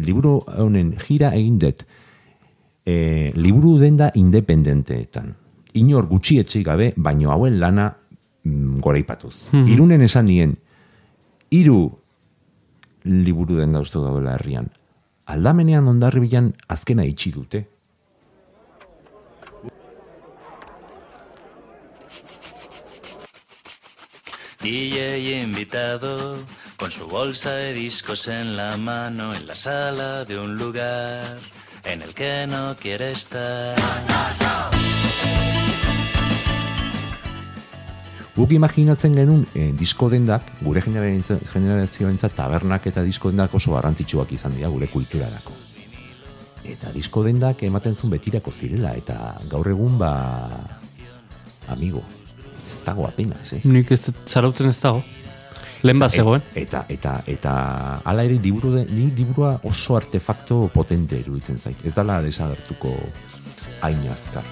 [0.00, 1.84] liburu honen jira egin dut,
[2.86, 5.34] eh, liburu denda independenteetan.
[5.76, 9.34] Inor gutxi etxei gabe, baino hauen lana mm, goraipatuz.
[9.52, 9.70] Mhm.
[9.76, 10.56] Irunen esan nien,
[11.52, 11.80] hiru
[13.06, 14.68] liburu den dauztu daudela herrian.
[15.26, 17.64] Aldamenean ondarri bilan azkena itxi dute.
[24.62, 26.36] DJ invitado,
[26.76, 31.22] con su bolsa de discos en la mano, en la sala de un lugar
[31.84, 33.76] en el que no quiere estar.
[38.36, 44.34] Guk imaginatzen genuen eh, disko dendak, gure generazio- generazioentzat tabernak eta disko dendak oso garrantzitsuak
[44.36, 45.54] izan dira gure kulturarako.
[46.66, 50.10] Eta disko dendak ematen zuen betirako zirela, eta gaur egun ba...
[51.72, 52.02] Amigo,
[52.66, 53.64] ez dago apenas, ez?
[53.64, 55.00] Nik ez zarautzen ez dago.
[55.82, 56.44] Lehen bat zegoen.
[56.56, 57.54] Eta, eta, eta,
[58.04, 61.84] ala ere liburu de, ni liburua oso artefakto potente iruditzen zait.
[61.86, 62.94] Ez dala desagertuko
[63.86, 64.44] hain azkar.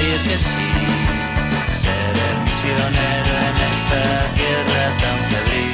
[0.00, 0.56] Decir que sí?
[1.72, 4.02] Ser el misionero en esta
[4.34, 5.70] tierra tan febril.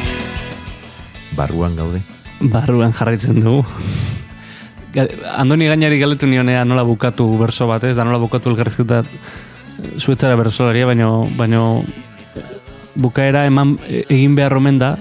[1.37, 2.03] Barruan gaude.
[2.41, 3.65] Barruan jarraitzen dugu.
[5.37, 7.97] Andoni gainari galetu nionea nola bukatu berso bat, ez?
[7.97, 9.03] Da nola bukatu elgarrizketa
[10.01, 11.85] zuetzara bersolaria, baino, baino
[12.95, 14.97] bukaera eman e- egin behar omen da,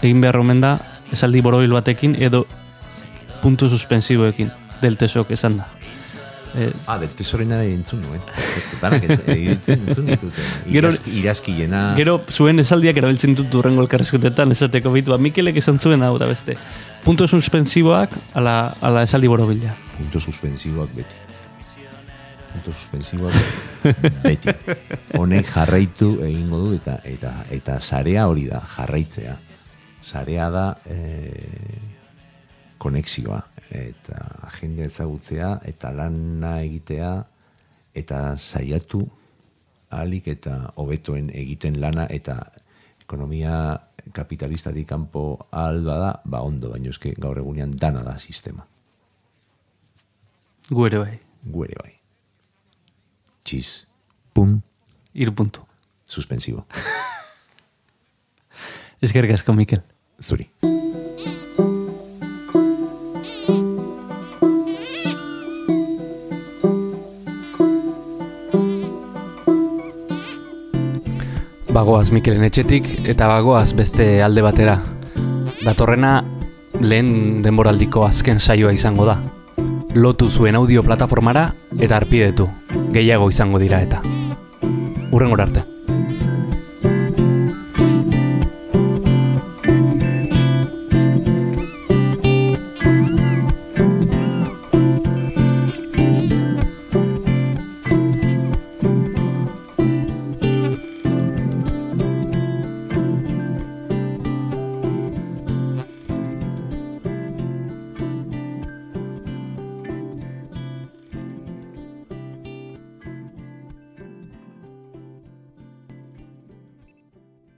[0.00, 0.76] egin behar omen da,
[1.12, 2.46] esaldi borobil batekin edo
[3.42, 5.66] puntu suspensiboekin del tesok esan da.
[6.54, 8.20] Eh, Ah, del tesorena entzun nuen.
[8.26, 10.32] Perfecto, Danak entzun, entzun, entzun ditut.
[10.74, 11.54] Gero- Irazki.
[11.96, 15.16] Gero zuen esaldiak erabiltzen dut urrengo elkarrezketetan esateko bitua.
[15.18, 16.56] Mikelek esan zuen hau da beste.
[17.04, 19.72] Punto suspensiboak ala, ala esaldi borobila.
[19.96, 21.16] Punto suspensiboak beti.
[22.52, 23.32] Punto suspensiboak
[24.26, 24.52] beti.
[25.18, 29.38] Honek jarraitu egingo du eta eta eta sarea hori da, jarraitzea.
[30.02, 31.78] Sarea da eh,
[32.82, 33.38] konexioa
[33.70, 34.18] eta
[34.58, 37.12] jende ezagutzea eta lana egitea
[37.94, 39.04] eta saiatu
[39.92, 42.40] alik eta hobetoen egiten lana eta
[43.04, 43.78] ekonomia
[44.12, 48.66] kapitalistatik kanpo alba da, ba ondo, baina eske gaur egunean dana da sistema.
[50.70, 51.18] Gu ere bai.
[51.44, 51.94] Gu ere bai.
[53.44, 53.84] Txiz.
[54.34, 54.58] Pum.
[55.14, 55.66] Iru puntu.
[56.06, 56.66] Suspensibo.
[59.04, 59.84] Eskerrik asko, Mikel.
[60.22, 60.48] Zuri.
[71.82, 74.76] Bagoaz Mikelen etxetik eta bagoaz beste alde batera.
[75.64, 76.12] Datorrena
[76.78, 79.16] lehen denboraldiko azken saioa izango da.
[79.98, 81.48] Lotu zuen audio plataformara
[81.80, 82.46] eta arpidetu.
[82.94, 83.98] Gehiago izango dira eta.
[85.10, 85.71] Urrengor arte.